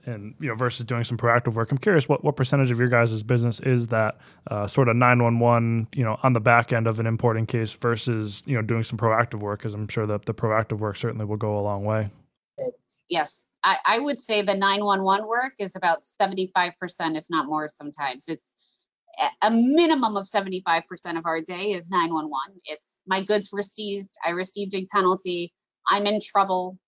[0.06, 1.70] and you know, versus doing some proactive work.
[1.70, 4.16] I'm curious what, what percentage of your guys' business is that
[4.50, 8.42] uh, sort of 911, you know, on the back end of an importing case versus
[8.46, 11.36] you know doing some proactive work, because I'm sure that the proactive work certainly will
[11.36, 12.08] go a long way.
[13.10, 16.72] Yes, I, I would say the 911 work is about 75%,
[17.14, 17.68] if not more.
[17.68, 18.54] Sometimes it's
[19.42, 20.82] a minimum of 75%
[21.18, 22.60] of our day is 911.
[22.64, 25.52] It's my goods were seized, I received a penalty,
[25.86, 26.78] I'm in trouble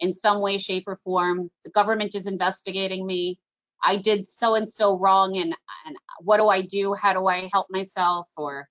[0.00, 1.50] in some way, shape, or form.
[1.64, 3.38] The government is investigating me.
[3.84, 5.54] I did so and so wrong, and,
[5.86, 6.94] and what do I do?
[6.94, 8.28] How do I help myself?
[8.36, 8.68] Or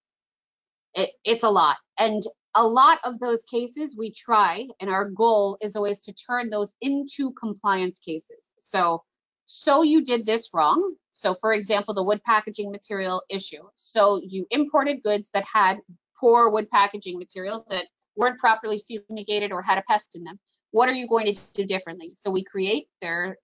[0.94, 1.78] it, it's a lot.
[1.98, 2.22] And
[2.56, 6.74] a lot of those cases we try, and our goal is always to turn those
[6.82, 8.54] into compliance cases.
[8.58, 9.04] So
[9.52, 10.96] so you did this wrong.
[11.12, 13.64] So, for example, the wood packaging material issue.
[13.76, 15.80] So, you imported goods that had
[16.20, 20.40] poor wood packaging material that weren't properly fumigated or had a pest in them.
[20.72, 22.14] What are you going to do differently?
[22.14, 23.38] So, we create their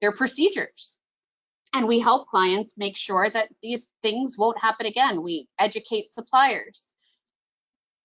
[0.00, 0.98] their procedures
[1.72, 5.22] and we help clients make sure that these things won't happen again.
[5.22, 6.94] We educate suppliers.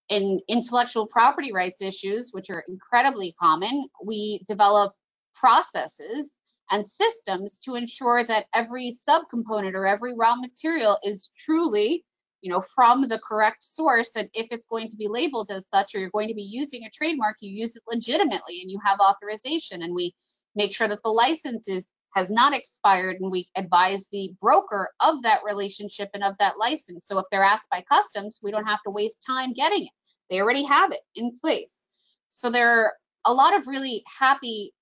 [0.07, 4.93] In intellectual property rights issues, which are incredibly common, we develop
[5.35, 6.38] processes
[6.71, 12.05] and systems to ensure that every subcomponent or every raw material is truly
[12.41, 14.11] you know from the correct source.
[14.15, 16.85] And if it's going to be labeled as such or you're going to be using
[16.85, 19.81] a trademark you use it legitimately and you have authorization.
[19.81, 20.13] And we
[20.55, 25.21] make sure that the license is has not expired and we advise the broker of
[25.21, 27.05] that relationship and of that license.
[27.05, 29.91] So if they're asked by customs we don't have to waste time getting it.
[30.29, 31.87] They already have it in place.
[32.29, 32.93] So there are
[33.25, 34.73] a lot of really happy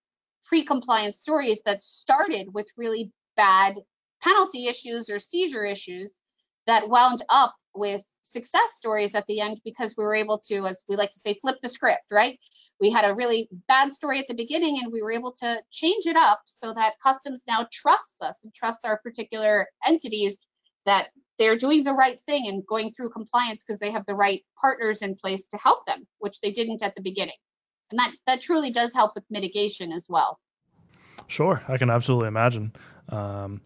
[0.48, 3.76] pre-compliance stories that started with really bad
[4.24, 6.20] penalty issues or seizure issues
[6.66, 10.84] that wound up with success stories at the end because we were able to, as
[10.90, 12.40] we like to say, flip the script, right?
[12.80, 16.06] We had a really bad story at the beginning and we were able to change
[16.08, 20.46] it up so that customs now trusts us and trusts our particular entities
[20.86, 24.42] that they're doing the right thing and going through compliance because they have the right
[24.60, 27.36] partners in place to help them, which they didn't at the beginning
[27.92, 30.40] and that that truly does help with mitigation as well.
[31.28, 32.74] Sure, I can absolutely imagine.
[33.10, 33.62] Um,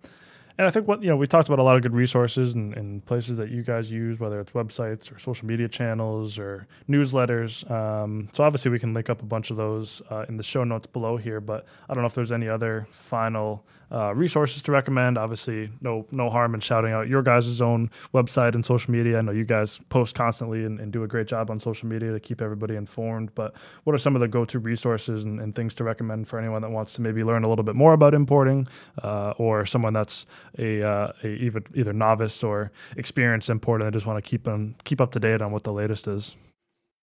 [0.57, 2.73] and I think what you know we talked about a lot of good resources and,
[2.75, 7.69] and, places that you guys use, whether it's websites or social media channels or newsletters.
[7.71, 10.63] Um, so obviously we can link up a bunch of those uh, in the show
[10.63, 11.41] notes below here.
[11.41, 15.17] But I don't know if there's any other final uh, resources to recommend.
[15.17, 19.17] Obviously, no no harm in shouting out your guys' own website and social media.
[19.17, 22.11] I know you guys post constantly and, and do a great job on social media
[22.11, 23.33] to keep everybody informed.
[23.35, 26.61] But what are some of the go-to resources and, and things to recommend for anyone
[26.61, 28.67] that wants to maybe learn a little bit more about importing,
[29.03, 30.25] uh, or someone that's
[30.57, 34.75] a, uh, a either, either novice or experienced importer and just want to keep them
[34.83, 36.35] keep up to date on what the latest is?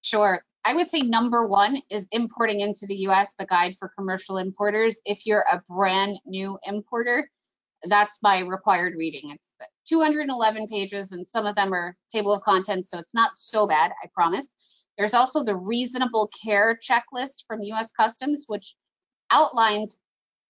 [0.03, 0.43] Sure.
[0.65, 5.01] I would say number one is importing into the US, the guide for commercial importers.
[5.05, 7.31] If you're a brand new importer,
[7.85, 9.31] that's my required reading.
[9.31, 9.55] It's
[9.89, 13.93] 211 pages, and some of them are table of contents, so it's not so bad,
[14.03, 14.55] I promise.
[14.99, 18.75] There's also the reasonable care checklist from US Customs, which
[19.31, 19.97] outlines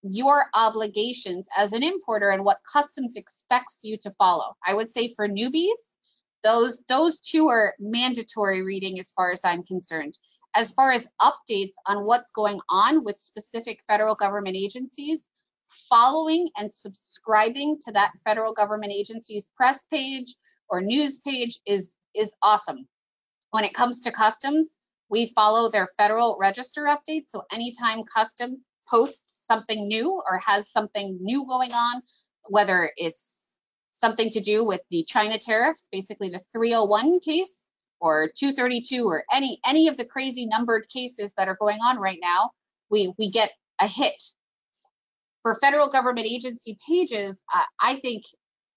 [0.02, 4.56] your obligations as an importer and what customs expects you to follow.
[4.66, 5.97] I would say for newbies,
[6.44, 10.18] those those two are mandatory reading as far as I'm concerned.
[10.54, 15.28] As far as updates on what's going on with specific federal government agencies,
[15.68, 20.34] following and subscribing to that federal government agency's press page
[20.68, 22.88] or news page is is awesome.
[23.50, 24.78] When it comes to customs,
[25.10, 27.28] we follow their federal register updates.
[27.28, 32.02] So anytime customs posts something new or has something new going on,
[32.48, 33.37] whether it's
[33.98, 37.68] something to do with the China tariffs, basically the 301 case
[38.00, 42.18] or 232 or any any of the crazy numbered cases that are going on right
[42.22, 42.50] now,
[42.90, 44.22] we we get a hit.
[45.42, 48.24] For federal government agency pages, uh, I think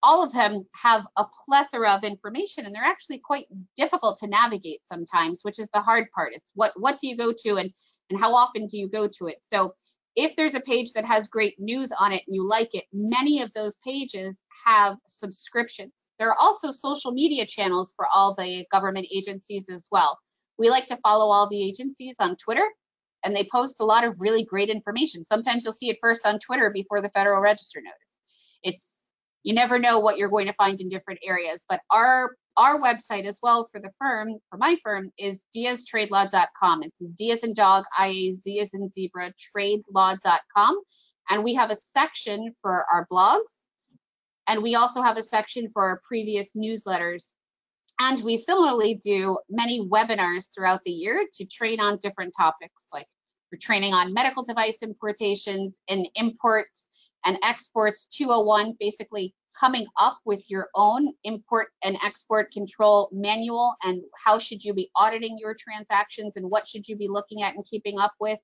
[0.04, 3.46] all of them have a plethora of information and they're actually quite
[3.76, 7.32] difficult to navigate sometimes which is the hard part it's what what do you go
[7.32, 7.72] to and
[8.10, 9.76] and how often do you go to it so
[10.16, 13.42] if there's a page that has great news on it and you like it many
[13.42, 16.10] of those pages have subscriptions.
[16.20, 20.20] There are also social media channels for all the government agencies as well.
[20.58, 22.68] We like to follow all the agencies on twitter
[23.24, 25.26] and they post a lot of really great information.
[25.26, 28.20] Sometimes you'll see it first on twitter before the federal register notice.
[28.64, 29.12] It's
[29.44, 31.66] you never know what you're going to find in different areas.
[31.68, 36.84] But our our website as well for the firm, for my firm, is diaztradelaw.com.
[36.84, 40.80] It's D as in dog, I A Z as in zebra, tradelaw.com.
[41.32, 43.66] And we have a section for our blogs.
[44.48, 47.34] And we also have a section for our previous newsletters.
[48.00, 52.90] And we similarly do many webinars throughout the year to train on different topics.
[52.94, 53.08] Like
[53.52, 56.90] we're training on medical device importations and imports
[57.26, 64.02] and exports 201, basically coming up with your own import and export control manual and
[64.24, 67.66] how should you be auditing your transactions and what should you be looking at and
[67.66, 68.40] keeping up with.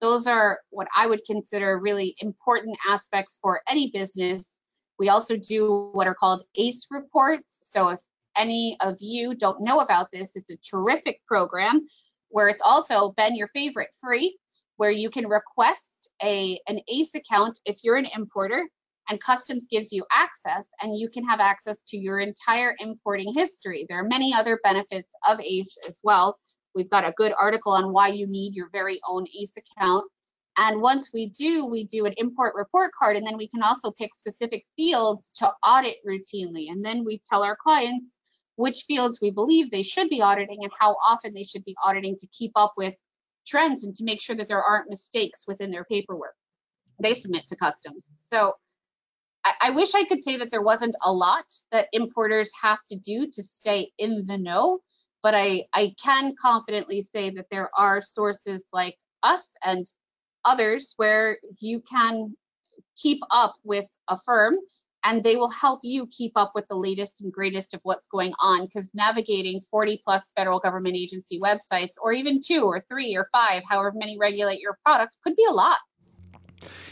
[0.00, 4.58] Those are what I would consider really important aspects for any business.
[4.98, 7.58] We also do what are called ACE reports.
[7.62, 8.00] So if
[8.36, 11.82] any of you don't know about this, it's a terrific program
[12.28, 14.36] where it's also been your favorite free,
[14.76, 18.68] where you can request a an ACE account if you're an importer
[19.08, 23.86] and customs gives you access and you can have access to your entire importing history.
[23.88, 26.38] There are many other benefits of ACE as well.
[26.74, 30.04] We've got a good article on why you need your very own ACE account.
[30.56, 33.90] And once we do, we do an import report card, and then we can also
[33.90, 36.70] pick specific fields to audit routinely.
[36.70, 38.18] And then we tell our clients
[38.56, 42.16] which fields we believe they should be auditing and how often they should be auditing
[42.18, 42.94] to keep up with
[43.44, 46.34] trends and to make sure that there aren't mistakes within their paperwork
[47.00, 48.10] they submit to customs.
[48.16, 48.54] So
[49.60, 53.26] I, wish I could say that there wasn't a lot that importers have to do
[53.30, 54.80] to stay in the know,
[55.22, 59.86] but I, I can confidently say that there are sources like us and
[60.44, 62.34] others where you can
[62.96, 64.56] keep up with a firm
[65.04, 68.32] and they will help you keep up with the latest and greatest of what's going
[68.40, 73.28] on because navigating 40 plus federal government agency websites or even two or three or
[73.32, 75.76] five however many regulate your product could be a lot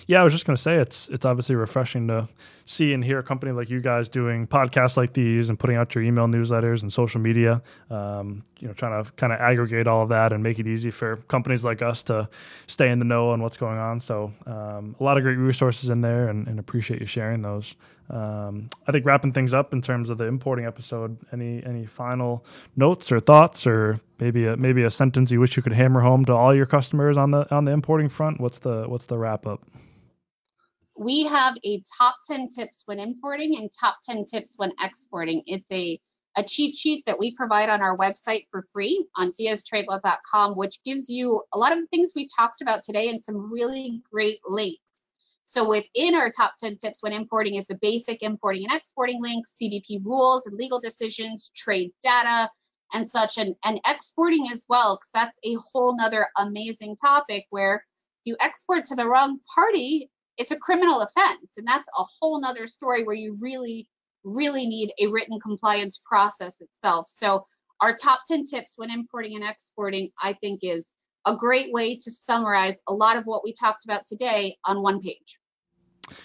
[0.07, 2.29] yeah, I was just going to say it's it's obviously refreshing to
[2.73, 5.95] see and hear a company like you guys doing podcasts like these and putting out
[5.95, 7.63] your email newsletters and social media.
[7.91, 10.91] Um, you know, trying to kind of aggregate all of that and make it easy
[10.91, 12.29] for companies like us to
[12.67, 14.01] stay in the know on what's going on.
[14.01, 17.75] So um, a lot of great resources in there, and, and appreciate you sharing those.
[18.11, 21.17] Um, I think wrapping things up in terms of the importing episode.
[21.33, 22.45] Any any final
[22.77, 26.25] notes or thoughts, or maybe a, maybe a sentence you wish you could hammer home
[26.27, 28.41] to all your customers on the on the importing front?
[28.41, 29.63] What's the what's the wrap up?
[30.97, 35.43] We have a top 10 tips when importing and top 10 tips when exporting.
[35.47, 35.99] It's a,
[36.37, 41.09] a cheat sheet that we provide on our website for free on diaztradelaw.com, which gives
[41.09, 44.79] you a lot of the things we talked about today and some really great links.
[45.45, 49.57] So within our top 10 tips when importing is the basic importing and exporting links,
[49.61, 52.49] CBP rules and legal decisions, trade data,
[52.95, 57.77] and such, and, and exporting as well, because that's a whole nother amazing topic where
[57.77, 61.53] if you export to the wrong party, it's a criminal offense.
[61.57, 63.89] And that's a whole nother story where you really,
[64.25, 67.09] really need a written compliance process itself.
[67.09, 67.47] So
[67.81, 70.95] our top 10 tips when importing and exporting, I think is
[71.27, 75.01] a great way to summarize a lot of what we talked about today on one
[75.01, 75.39] page.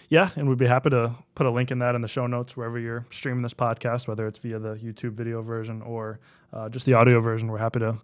[0.10, 2.58] Yeah, and we'd be happy to put a link in that in the show notes
[2.58, 6.20] wherever you're streaming this podcast, whether it's via the YouTube video version or
[6.52, 7.48] uh, just the audio version.
[7.48, 7.98] We're happy to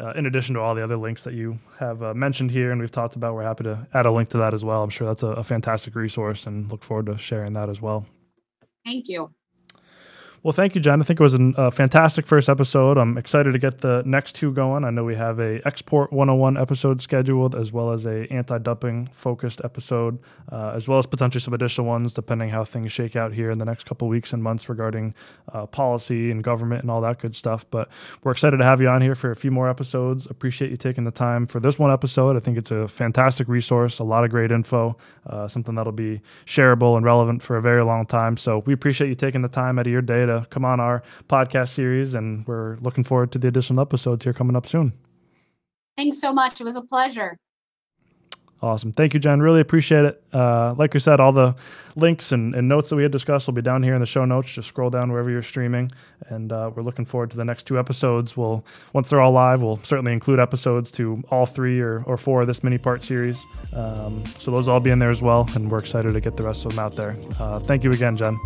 [0.00, 2.80] uh, in addition to all the other links that you have uh, mentioned here and
[2.80, 4.82] we've talked about, we're happy to add a link to that as well.
[4.82, 8.06] I'm sure that's a, a fantastic resource and look forward to sharing that as well.
[8.84, 9.32] Thank you.
[10.46, 11.00] Well, thank you, Jen.
[11.00, 12.98] I think it was a fantastic first episode.
[12.98, 14.84] I'm excited to get the next two going.
[14.84, 19.60] I know we have a export 101 episode scheduled, as well as a anti-dumping focused
[19.64, 20.20] episode,
[20.52, 23.58] uh, as well as potentially some additional ones, depending how things shake out here in
[23.58, 25.16] the next couple weeks and months regarding
[25.52, 27.68] uh, policy and government and all that good stuff.
[27.68, 27.88] But
[28.22, 30.26] we're excited to have you on here for a few more episodes.
[30.26, 32.36] Appreciate you taking the time for this one episode.
[32.36, 36.20] I think it's a fantastic resource, a lot of great info, uh, something that'll be
[36.46, 38.36] shareable and relevant for a very long time.
[38.36, 41.02] So we appreciate you taking the time out of your day to come on our
[41.28, 44.92] podcast series, and we're looking forward to the additional episodes here coming up soon.
[45.96, 46.60] Thanks so much.
[46.60, 47.36] It was a pleasure.
[48.62, 48.92] Awesome.
[48.92, 49.40] Thank you, Jen.
[49.40, 50.22] Really appreciate it.
[50.32, 51.54] Uh, like we said, all the
[51.94, 54.24] links and, and, notes that we had discussed will be down here in the show
[54.24, 54.50] notes.
[54.50, 55.92] Just scroll down wherever you're streaming.
[56.28, 58.34] And uh, we're looking forward to the next two episodes.
[58.34, 58.64] We'll
[58.94, 62.46] Once they're all live, we'll certainly include episodes to all three or, or four of
[62.46, 63.38] this mini part series.
[63.74, 65.46] Um, so those will all be in there as well.
[65.54, 67.14] And we're excited to get the rest of them out there.
[67.38, 68.38] Uh, thank you again, Jen.